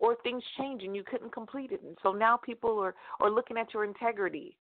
Or 0.00 0.16
things 0.22 0.42
change 0.58 0.82
and 0.82 0.94
you 0.94 1.02
couldn't 1.04 1.32
complete 1.32 1.72
it. 1.72 1.82
And 1.82 1.96
so 2.02 2.12
now 2.12 2.36
people 2.36 2.78
are, 2.80 2.94
are 3.20 3.30
looking 3.30 3.56
at 3.56 3.72
your 3.72 3.84
integrity 3.84 4.56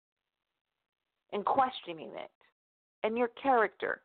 and 1.32 1.44
questioning 1.44 2.10
it 2.14 2.30
and 3.02 3.16
your 3.16 3.28
character 3.42 4.02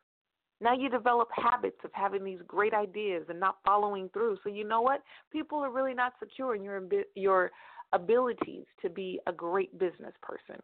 now 0.60 0.74
you 0.74 0.88
develop 0.88 1.28
habits 1.32 1.78
of 1.84 1.90
having 1.94 2.24
these 2.24 2.40
great 2.46 2.74
ideas 2.74 3.24
and 3.28 3.38
not 3.38 3.58
following 3.64 4.08
through. 4.12 4.38
So 4.42 4.50
you 4.50 4.64
know 4.64 4.80
what? 4.80 5.02
People 5.32 5.58
are 5.60 5.70
really 5.70 5.94
not 5.94 6.14
secure 6.18 6.54
in 6.54 6.62
your 6.62 6.82
your 7.14 7.50
abilities 7.92 8.64
to 8.82 8.90
be 8.90 9.20
a 9.26 9.32
great 9.32 9.78
business 9.78 10.12
person. 10.20 10.60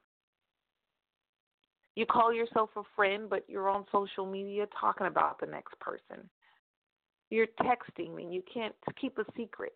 You 1.94 2.06
call 2.06 2.34
yourself 2.34 2.70
a 2.76 2.82
friend, 2.96 3.30
but 3.30 3.44
you're 3.48 3.68
on 3.68 3.84
social 3.92 4.26
media 4.26 4.66
talking 4.78 5.06
about 5.06 5.38
the 5.38 5.46
next 5.46 5.78
person. 5.78 6.28
You're 7.30 7.46
texting 7.62 8.20
and 8.20 8.34
you 8.34 8.42
can't 8.52 8.74
keep 9.00 9.16
a 9.18 9.24
secret. 9.36 9.74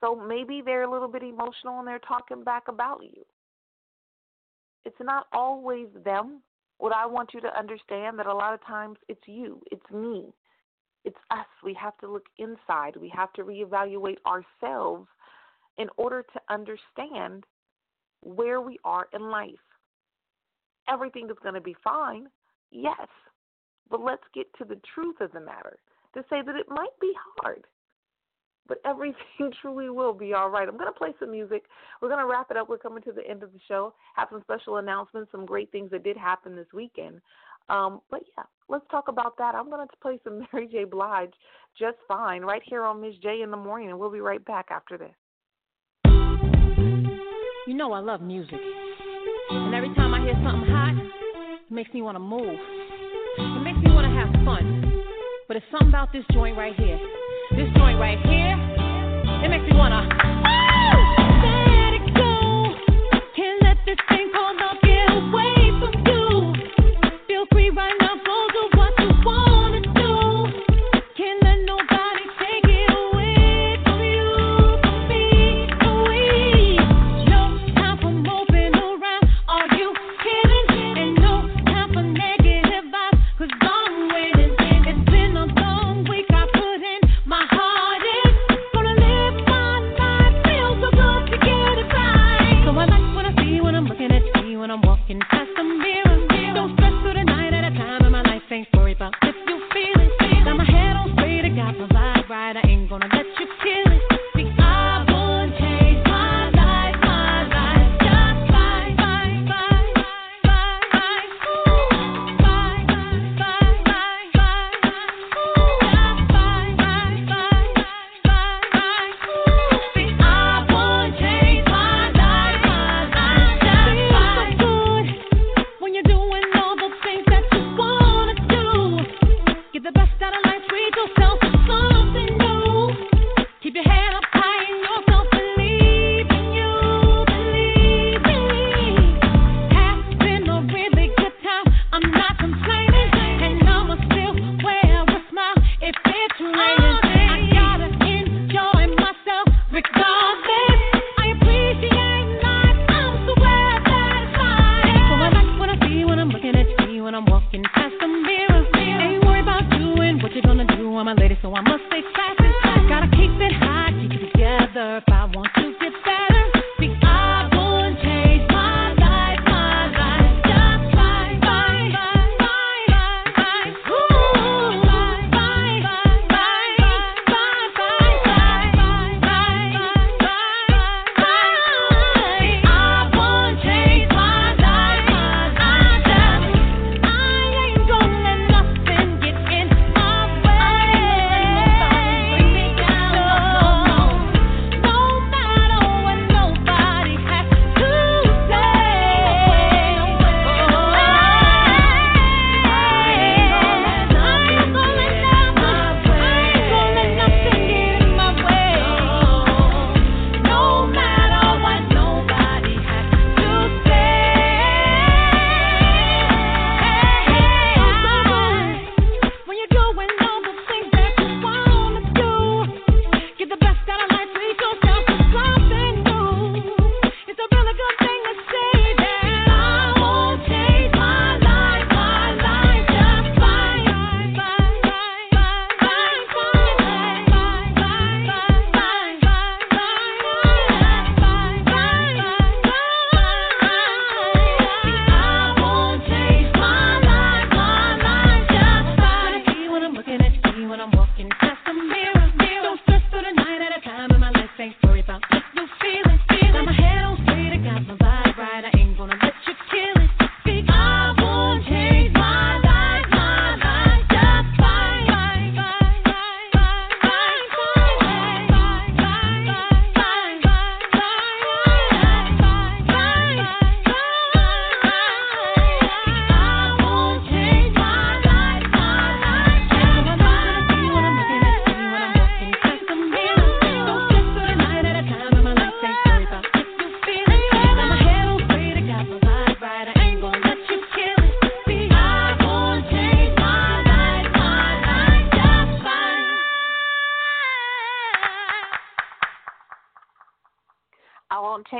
So 0.00 0.14
maybe 0.14 0.62
they're 0.64 0.82
a 0.82 0.90
little 0.90 1.08
bit 1.08 1.22
emotional 1.22 1.78
and 1.78 1.86
they're 1.86 1.98
talking 1.98 2.42
back 2.42 2.68
about 2.68 3.02
you. 3.02 3.24
It's 4.84 4.96
not 5.00 5.26
always 5.32 5.88
them 6.04 6.40
what 6.78 6.94
I 6.94 7.04
want 7.04 7.34
you 7.34 7.40
to 7.42 7.58
understand 7.58 8.18
that 8.18 8.26
a 8.26 8.34
lot 8.34 8.54
of 8.54 8.64
times 8.64 8.96
it's 9.08 9.20
you, 9.26 9.60
it's 9.70 9.90
me, 9.92 10.32
it's 11.04 11.18
us. 11.30 11.46
We 11.62 11.74
have 11.74 11.96
to 11.98 12.10
look 12.10 12.24
inside. 12.38 12.96
We 12.98 13.12
have 13.14 13.32
to 13.34 13.42
reevaluate 13.42 14.16
ourselves 14.26 15.06
in 15.76 15.88
order 15.98 16.22
to 16.22 16.40
understand 16.48 17.44
where 18.22 18.62
we 18.62 18.78
are 18.84 19.08
in 19.12 19.30
life. 19.30 19.50
Everything 20.88 21.28
is 21.30 21.36
going 21.42 21.54
to 21.54 21.60
be 21.60 21.76
fine, 21.84 22.26
yes, 22.70 23.08
but 23.90 24.00
let's 24.00 24.24
get 24.34 24.46
to 24.58 24.64
the 24.64 24.80
truth 24.94 25.20
of 25.20 25.32
the 25.32 25.40
matter 25.40 25.78
to 26.14 26.24
say 26.30 26.40
that 26.44 26.56
it 26.56 26.66
might 26.68 26.98
be 27.00 27.12
hard 27.42 27.66
but 28.70 28.80
everything 28.84 29.16
truly 29.60 29.90
will 29.90 30.14
be 30.14 30.32
all 30.32 30.48
right. 30.48 30.66
I'm 30.66 30.78
going 30.78 30.90
to 30.90 30.96
play 30.96 31.12
some 31.18 31.32
music. 31.32 31.64
We're 32.00 32.08
going 32.08 32.20
to 32.20 32.26
wrap 32.26 32.52
it 32.52 32.56
up. 32.56 32.68
We're 32.68 32.78
coming 32.78 33.02
to 33.02 33.12
the 33.12 33.28
end 33.28 33.42
of 33.42 33.52
the 33.52 33.58
show. 33.66 33.92
Have 34.14 34.28
some 34.30 34.40
special 34.42 34.76
announcements, 34.76 35.32
some 35.32 35.44
great 35.44 35.72
things 35.72 35.90
that 35.90 36.04
did 36.04 36.16
happen 36.16 36.54
this 36.54 36.68
weekend. 36.72 37.20
Um, 37.68 38.00
but 38.12 38.20
yeah, 38.38 38.44
let's 38.68 38.84
talk 38.88 39.08
about 39.08 39.36
that. 39.38 39.56
I'm 39.56 39.68
going 39.68 39.86
to 39.86 39.96
play 40.00 40.20
some 40.22 40.46
Mary 40.52 40.68
J. 40.70 40.84
Blige 40.84 41.32
just 41.78 41.96
fine 42.06 42.42
right 42.42 42.62
here 42.64 42.84
on 42.84 43.00
Miz 43.00 43.14
J 43.20 43.42
in 43.42 43.50
the 43.50 43.56
morning, 43.56 43.90
and 43.90 43.98
we'll 43.98 44.12
be 44.12 44.20
right 44.20 44.44
back 44.44 44.68
after 44.70 44.96
this. 44.96 45.10
You 47.66 47.74
know 47.74 47.92
I 47.92 47.98
love 47.98 48.22
music. 48.22 48.58
And 49.50 49.74
every 49.74 49.92
time 49.94 50.14
I 50.14 50.20
hear 50.20 50.34
something 50.44 50.70
hot, 50.70 50.94
it 51.68 51.72
makes 51.72 51.92
me 51.92 52.02
want 52.02 52.14
to 52.14 52.20
move. 52.20 52.58
It 53.38 53.62
makes 53.62 53.78
me 53.78 53.92
want 53.92 54.06
to 54.06 54.14
have 54.14 54.44
fun. 54.44 55.02
But 55.48 55.56
it's 55.56 55.66
something 55.72 55.88
about 55.88 56.12
this 56.12 56.24
joint 56.32 56.56
right 56.56 56.74
here. 56.76 57.19
This 57.50 57.66
joint 57.76 57.98
right 57.98 58.18
here, 58.30 58.54
it 59.44 59.48
makes 59.48 59.64
me 59.68 59.76
wanna 59.76 60.06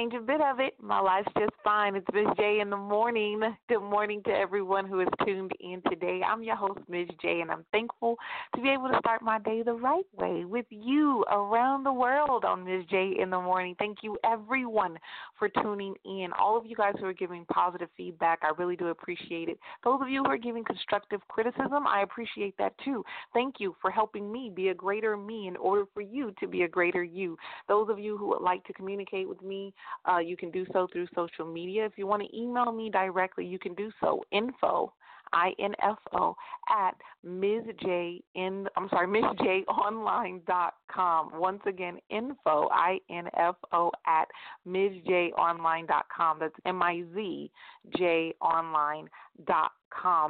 change 0.01 0.15
a 0.15 0.21
bit 0.21 0.41
of 0.41 0.61
it. 0.61 0.75
My 0.81 0.99
life's 0.99 1.29
just 1.39 1.53
fine. 1.63 1.95
It's 1.95 2.07
Miz 2.15 2.27
J 2.39 2.61
in 2.61 2.71
the 2.71 2.77
morning. 2.77 3.41
Good 3.69 3.83
morning 3.83 4.23
to 4.25 4.31
everyone 4.31 4.87
who 4.87 5.01
is 5.01 5.09
tuned 5.27 5.53
in 5.61 5.83
today. 5.91 6.23
I'm 6.27 6.43
your 6.43 6.57
host, 6.57 6.81
Miz 6.89 7.07
J, 7.21 7.43
and 7.43 7.51
I'm 7.51 7.67
thankful 7.71 8.17
to 8.55 8.63
be 8.63 8.71
able 8.71 8.89
to 8.89 8.99
start 9.01 9.21
my 9.21 9.39
day 9.41 9.63
the 9.63 9.75
right 9.75 10.07
way 10.17 10.47
with 10.47 10.65
you 10.71 11.23
around 11.31 11.85
the 11.85 11.93
world 11.93 12.47
on 12.47 12.65
Miz 12.65 12.87
J 12.91 13.17
in 13.21 13.29
the 13.29 13.41
morning. 13.41 13.75
Thank 13.79 13.99
you, 14.03 14.17
everyone, 14.25 14.99
for 15.39 15.51
tuning 15.63 15.95
in. 16.07 16.29
All 16.39 16.57
of 16.57 16.65
you 16.65 16.77
guys 16.77 16.95
who 16.99 17.05
are 17.05 17.13
giving 17.13 17.45
positive 17.53 17.91
feedback, 17.95 18.39
I 18.43 18.53
really 18.57 18.77
do 18.77 18.87
appreciate 18.87 19.51
it. 19.51 19.59
Those 19.85 20.01
of 20.01 20.09
you 20.09 20.23
who 20.25 20.31
are 20.31 20.39
giving 20.39 20.65
constructive 20.65 21.21
criticism, 21.29 21.87
I 21.87 22.03
appreciate 22.03 22.57
that 22.57 22.73
too. 22.83 23.05
Thank 23.35 23.57
you 23.59 23.77
for 23.83 23.91
helping 23.91 24.33
me 24.33 24.51
be 24.55 24.69
a 24.69 24.75
greater 24.75 25.15
me 25.19 25.47
in 25.47 25.57
order 25.57 25.85
for 25.93 26.01
you 26.01 26.33
to 26.41 26.49
be 26.49 26.63
a 26.63 26.69
greater 26.69 27.05
you. 27.05 27.37
Those 27.69 27.91
of 27.91 27.99
you 27.99 28.17
who 28.17 28.29
would 28.29 28.41
like 28.41 28.65
to 28.65 28.73
communicate 28.73 29.29
with 29.29 29.43
me, 29.43 29.75
uh, 30.11 30.19
you 30.19 30.37
can 30.37 30.51
do 30.51 30.67
so 30.73 30.89
through 30.93 31.07
social 31.15 31.45
media. 31.45 31.85
If 31.85 31.93
you 31.97 32.07
want 32.07 32.23
to 32.23 32.37
email 32.37 32.73
me 32.73 32.91
directly, 32.91 33.47
you 33.47 33.59
can 33.59 33.75
do 33.75 33.91
so. 34.01 34.25
Info, 34.33 34.93
I 35.33 35.53
N 35.59 35.75
F 35.83 35.99
O, 36.13 36.37
at 36.69 36.95
Miz 37.23 37.63
J 37.83 38.23
in 38.35 38.67
I'm 38.77 38.89
sorry, 38.91 39.07
MizJOnline.com. 39.23 41.39
Once 41.39 41.63
again, 41.67 41.99
info, 42.11 42.69
I 42.73 42.99
N 43.11 43.29
F 43.37 43.57
O 43.73 43.91
at 44.07 44.29
MizJOnline.com. 44.67 46.39
That's 46.39 46.55
M 46.67 46.83
I 46.83 47.05
Z 47.15 47.51
J 47.97 48.35
Online.com. 48.41 49.09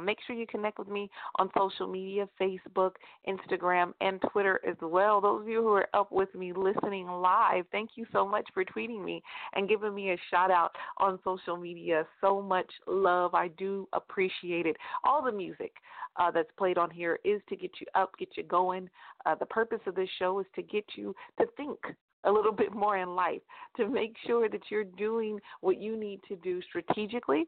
Make 0.03 0.17
sure 0.25 0.35
you 0.35 0.47
connect 0.47 0.79
with 0.79 0.87
me 0.87 1.09
on 1.35 1.49
social 1.57 1.87
media 1.87 2.27
Facebook, 2.39 2.91
Instagram, 3.27 3.93
and 4.01 4.21
Twitter 4.31 4.59
as 4.67 4.75
well. 4.81 5.21
Those 5.21 5.41
of 5.41 5.47
you 5.47 5.61
who 5.61 5.73
are 5.73 5.87
up 5.93 6.11
with 6.11 6.33
me 6.35 6.53
listening 6.53 7.07
live, 7.07 7.65
thank 7.71 7.91
you 7.95 8.05
so 8.11 8.27
much 8.27 8.47
for 8.53 8.65
tweeting 8.65 9.03
me 9.03 9.21
and 9.53 9.69
giving 9.69 9.93
me 9.93 10.11
a 10.11 10.17
shout 10.29 10.51
out 10.51 10.71
on 10.97 11.19
social 11.23 11.55
media. 11.55 12.05
So 12.19 12.41
much 12.41 12.69
love. 12.87 13.33
I 13.35 13.49
do 13.49 13.87
appreciate 13.93 14.65
it. 14.65 14.75
All 15.03 15.23
the 15.23 15.31
music 15.31 15.71
uh, 16.17 16.31
that's 16.31 16.51
played 16.57 16.77
on 16.77 16.89
here 16.89 17.19
is 17.23 17.41
to 17.49 17.55
get 17.55 17.71
you 17.79 17.87
up, 17.95 18.11
get 18.19 18.29
you 18.35 18.43
going. 18.43 18.89
Uh, 19.25 19.35
the 19.35 19.45
purpose 19.45 19.81
of 19.87 19.95
this 19.95 20.09
show 20.19 20.39
is 20.39 20.47
to 20.55 20.61
get 20.61 20.85
you 20.95 21.15
to 21.39 21.45
think 21.55 21.77
a 22.25 22.31
little 22.31 22.51
bit 22.51 22.73
more 22.73 22.97
in 22.97 23.15
life, 23.15 23.41
to 23.77 23.87
make 23.87 24.15
sure 24.27 24.49
that 24.49 24.61
you're 24.69 24.83
doing 24.83 25.39
what 25.61 25.81
you 25.81 25.97
need 25.97 26.19
to 26.27 26.35
do 26.35 26.61
strategically 26.63 27.45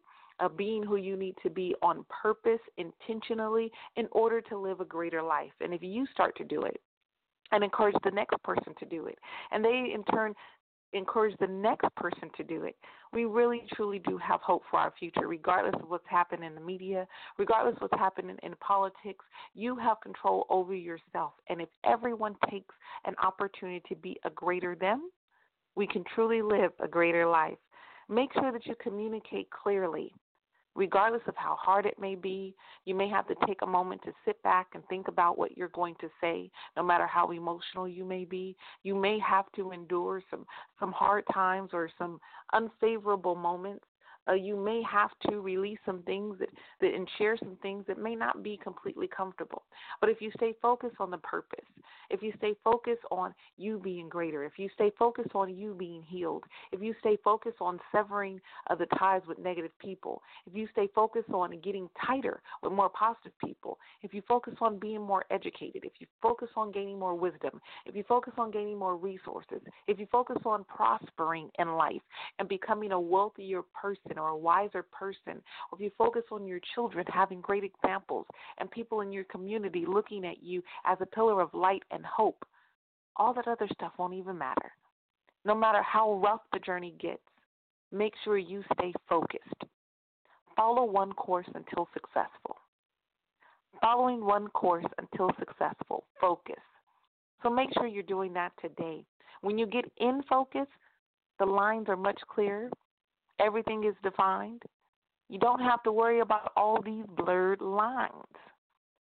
being 0.50 0.84
who 0.84 0.98
you 0.98 1.16
need 1.16 1.36
to 1.44 1.50
be 1.50 1.76
on 1.82 2.06
purpose, 2.22 2.60
intentionally, 2.78 3.72
in 3.96 4.08
order 4.12 4.42
to 4.42 4.58
live 4.58 4.80
a 4.80 4.86
greater 4.86 5.22
life. 5.22 5.52
And 5.62 5.74
if 5.74 5.82
you 5.84 6.06
start 6.12 6.36
to 6.38 6.44
do 6.44 6.64
it 6.64 6.80
and 7.52 7.64
encourage 7.64 7.96
the 8.04 8.12
next 8.12 8.42
person 8.44 8.74
to 8.80 8.86
do 8.86 9.06
it, 9.08 9.18
and 9.52 9.64
they 9.64 9.92
in 9.94 10.04
turn 10.06 10.34
encourage 10.94 11.36
the 11.40 11.48
next 11.48 11.88
person 11.96 12.30
to 12.38 12.44
do 12.44 12.64
it, 12.64 12.76
we 13.12 13.26
really 13.26 13.64
truly 13.76 14.00
do 14.00 14.18
have 14.18 14.40
hope 14.42 14.64
for 14.70 14.80
our 14.80 14.94
future, 14.98 15.28
regardless 15.28 15.76
of 15.82 15.90
what's 15.90 16.06
happening 16.08 16.46
in 16.46 16.56
the 16.56 16.62
media, 16.62 17.08
regardless 17.38 17.76
of 17.76 17.82
what's 17.84 18.00
happening 18.00 18.38
in 18.44 18.54
politics. 18.56 19.26
You 19.56 19.76
have 19.78 20.00
control 20.02 20.46
over 20.50 20.74
yourself. 20.74 21.34
And 21.50 21.62
if 21.62 21.70
everyone 21.84 22.36
takes 22.50 22.74
an 23.06 23.16
opportunity 23.24 23.82
to 23.90 23.96
be 23.96 24.18
a 24.24 24.30
greater 24.30 24.76
them, 24.76 25.10
we 25.76 25.88
can 25.88 26.04
truly 26.14 26.42
live 26.42 26.72
a 26.80 26.88
greater 26.88 27.28
life. 27.28 27.58
Make 28.10 28.34
sure 28.34 28.52
that 28.52 28.66
you 28.66 28.76
communicate 28.82 29.50
clearly 29.50 30.14
regardless 30.76 31.22
of 31.28 31.36
how 31.36 31.56
hard 31.60 31.86
it 31.86 32.00
may 32.00 32.16
be, 32.16 32.56
you 32.86 32.96
may 32.96 33.08
have 33.10 33.28
to 33.28 33.36
take 33.46 33.62
a 33.62 33.68
moment 33.68 34.02
to 34.04 34.12
sit 34.26 34.42
back 34.44 34.68
and 34.74 34.84
think 34.88 35.08
about 35.08 35.38
what 35.38 35.58
you're 35.58 35.70
going 35.70 35.96
to 36.02 36.10
say, 36.20 36.50
no 36.76 36.84
matter 36.84 37.08
how 37.08 37.32
emotional 37.32 37.88
you 37.88 38.04
may 38.04 38.26
be. 38.26 38.56
You 38.84 38.96
may 38.96 39.20
have 39.20 39.46
to 39.56 39.72
endure 39.72 40.22
some 40.30 40.46
some 40.80 40.92
hard 40.92 41.24
times 41.34 41.70
or 41.74 41.90
some 41.98 42.20
unfavorable 42.54 43.36
moments. 43.36 43.86
Uh, 44.28 44.34
you 44.34 44.56
may 44.56 44.82
have 44.90 45.12
to 45.30 45.42
release 45.42 45.80
some 45.86 46.02
things 46.04 46.38
that, 46.40 46.50
that 46.82 46.94
and 46.94 47.08
share 47.18 47.38
some 47.38 47.58
things 47.62 47.84
that 47.88 48.02
may 48.02 48.16
not 48.16 48.44
be 48.44 48.58
completely 48.58 49.08
comfortable. 49.08 49.64
But 50.00 50.10
if 50.10 50.22
you 50.22 50.32
stay 50.36 50.54
focused 50.62 50.96
on 51.00 51.12
the 51.12 51.18
purpose, 51.18 51.66
if 52.10 52.22
you 52.22 52.32
stay 52.38 52.56
focused 52.64 53.04
on 53.12 53.34
you 53.58 53.80
being 53.80 54.08
greater, 54.08 54.44
if 54.44 54.54
you 54.58 54.70
stay 54.76 54.92
focused 54.98 55.36
on 55.36 55.56
you 55.56 55.74
being 55.74 56.04
healed, 56.04 56.44
if 56.72 56.82
you 56.82 56.94
stay 57.00 57.18
focused 57.24 57.58
on 57.60 57.80
severing 57.92 58.40
uh, 58.70 58.76
the 58.76 58.86
ties 58.98 59.22
with 59.28 59.40
negative 59.40 59.72
people, 59.80 60.22
if 60.46 60.56
you 60.56 60.68
stay 60.72 60.88
focused 60.94 61.30
on 61.30 61.60
getting 61.62 61.90
tighter 62.06 62.42
with 62.62 62.72
more 62.72 62.90
positive 62.90 63.34
people, 63.44 63.78
if 64.02 64.14
you 64.14 64.22
focus 64.28 64.54
on 64.62 64.80
being 64.80 65.02
more 65.02 65.26
educated, 65.32 65.84
if 65.84 65.94
you 66.00 66.08
focus 66.22 66.50
on 66.56 66.72
gaining 66.72 67.00
more 67.00 67.16
wisdom, 67.16 67.60
if 67.86 67.96
you 67.96 68.04
focus 68.08 68.34
on 68.38 68.52
gaining 68.52 68.78
more 68.78 68.96
resources, 68.96 69.62
if 69.88 70.00
you 70.00 70.08
focus 70.12 70.38
on 70.46 70.64
prospering 70.66 71.50
in 71.60 71.74
life 71.74 72.02
and 72.40 72.48
becoming 72.48 72.92
a 72.92 73.00
wealthier 73.00 73.62
person 73.80 74.13
or 74.18 74.30
a 74.30 74.38
wiser 74.38 74.84
person, 74.84 75.42
or 75.72 75.78
if 75.78 75.80
you 75.80 75.92
focus 75.98 76.24
on 76.32 76.48
your 76.48 76.60
children 76.76 77.06
having 77.08 77.42
great 77.42 77.64
examples 77.64 78.26
and 78.60 78.70
people 78.72 79.02
in 79.02 79.12
your 79.12 79.24
community 79.26 79.86
looking 79.88 80.26
at 80.26 80.44
you 80.44 80.62
as 80.86 80.98
a 81.02 81.06
pillar 81.06 81.42
of 81.42 81.54
light 81.54 81.84
and 81.92 82.06
hope, 82.06 82.46
all 83.16 83.34
that 83.34 83.48
other 83.48 83.68
stuff 83.74 83.94
won't 83.98 84.14
even 84.14 84.38
matter. 84.38 84.72
No 85.46 85.56
matter 85.56 85.82
how 85.84 86.14
rough 86.16 86.42
the 86.52 86.60
journey 86.60 86.96
gets, 87.00 87.22
make 87.92 88.14
sure 88.24 88.38
you 88.38 88.64
stay 88.74 88.94
focused. 89.08 89.64
Follow 90.56 90.86
one 90.86 91.14
course 91.14 91.48
until 91.54 91.88
successful. 91.94 92.58
Following 93.82 94.24
one 94.24 94.48
course 94.50 94.86
until 94.98 95.32
successful. 95.40 96.06
Focus. 96.22 96.62
So 97.42 97.50
make 97.50 97.70
sure 97.74 97.88
you're 97.88 98.04
doing 98.04 98.34
that 98.34 98.54
today. 98.62 99.04
When 99.42 99.58
you 99.58 99.66
get 99.66 99.86
in 99.98 100.22
focus, 100.30 100.68
the 101.40 101.46
lines 101.46 101.90
are 101.90 101.98
much 101.98 102.20
clearer. 102.34 102.70
Everything 103.40 103.84
is 103.84 103.96
defined. 104.04 104.62
You 105.30 105.40
don't 105.40 105.62
have 105.62 105.82
to 105.84 105.92
worry 105.92 106.20
about 106.20 106.52
all 106.56 106.82
these 106.82 107.06
blurred 107.18 107.62
lines. 107.62 108.12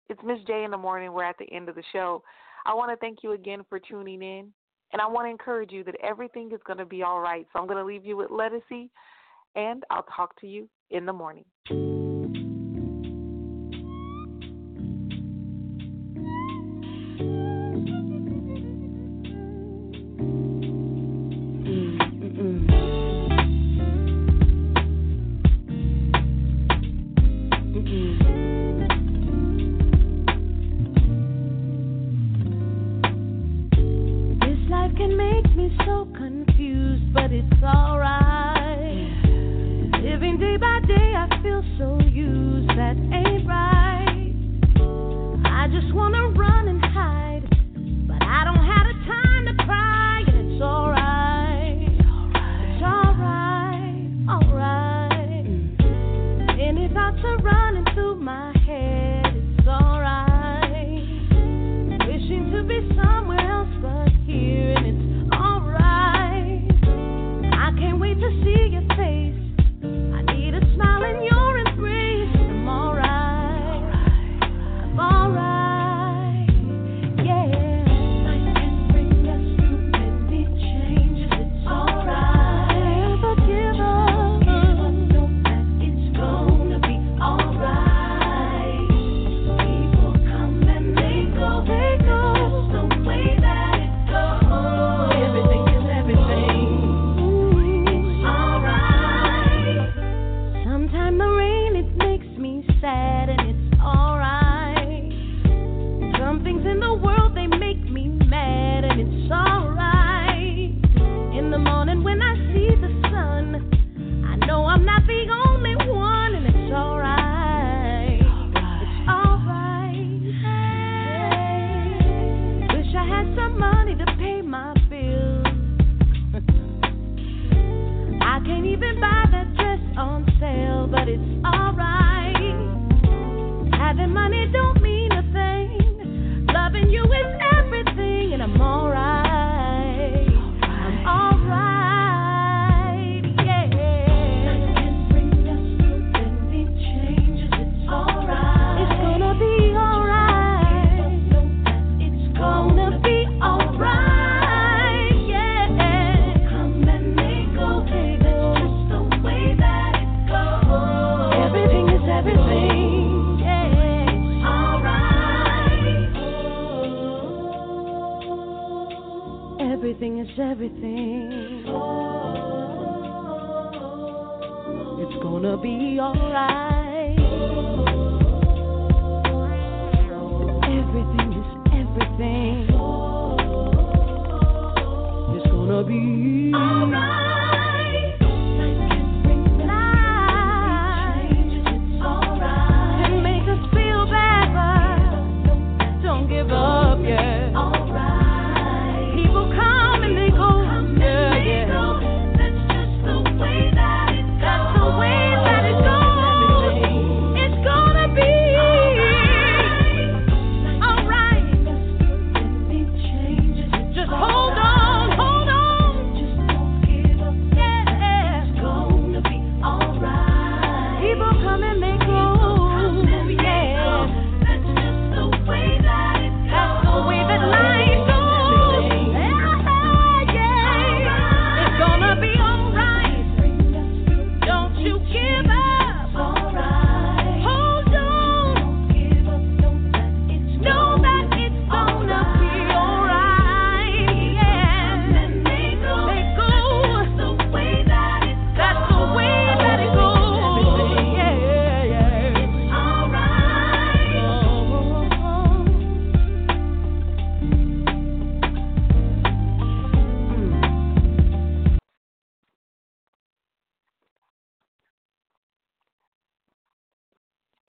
It's 0.10 0.22
Miz 0.24 0.40
J 0.48 0.64
in 0.64 0.72
the 0.72 0.78
morning. 0.78 1.12
We're 1.12 1.24
at 1.24 1.38
the 1.38 1.52
end 1.52 1.70
of 1.70 1.76
the 1.76 1.84
show. 1.92 2.24
I 2.66 2.74
want 2.74 2.92
to 2.92 2.98
thank 2.98 3.20
you 3.24 3.34
again 3.34 3.62
for 3.70 3.80
tuning 3.80 4.22
in. 4.22 4.54
And 4.92 5.02
I 5.02 5.08
want 5.08 5.26
to 5.26 5.32
encourage 5.32 5.72
you 5.72 5.84
that 5.86 5.96
everything 6.04 6.52
is 6.54 6.60
going 6.66 6.78
to 6.78 6.86
be 6.86 7.02
all 7.02 7.20
right. 7.20 7.48
So 7.52 7.60
I'm 7.60 7.66
going 7.66 7.80
to 7.80 7.86
leave 7.86 8.06
you 8.06 8.16
with 8.16 8.30
Ledisi, 8.30 8.90
and 9.56 9.84
I'll 9.90 10.06
talk 10.16 10.40
to 10.42 10.48
you 10.48 10.70
in 10.92 11.06
the 11.06 11.14
morning. 11.14 11.46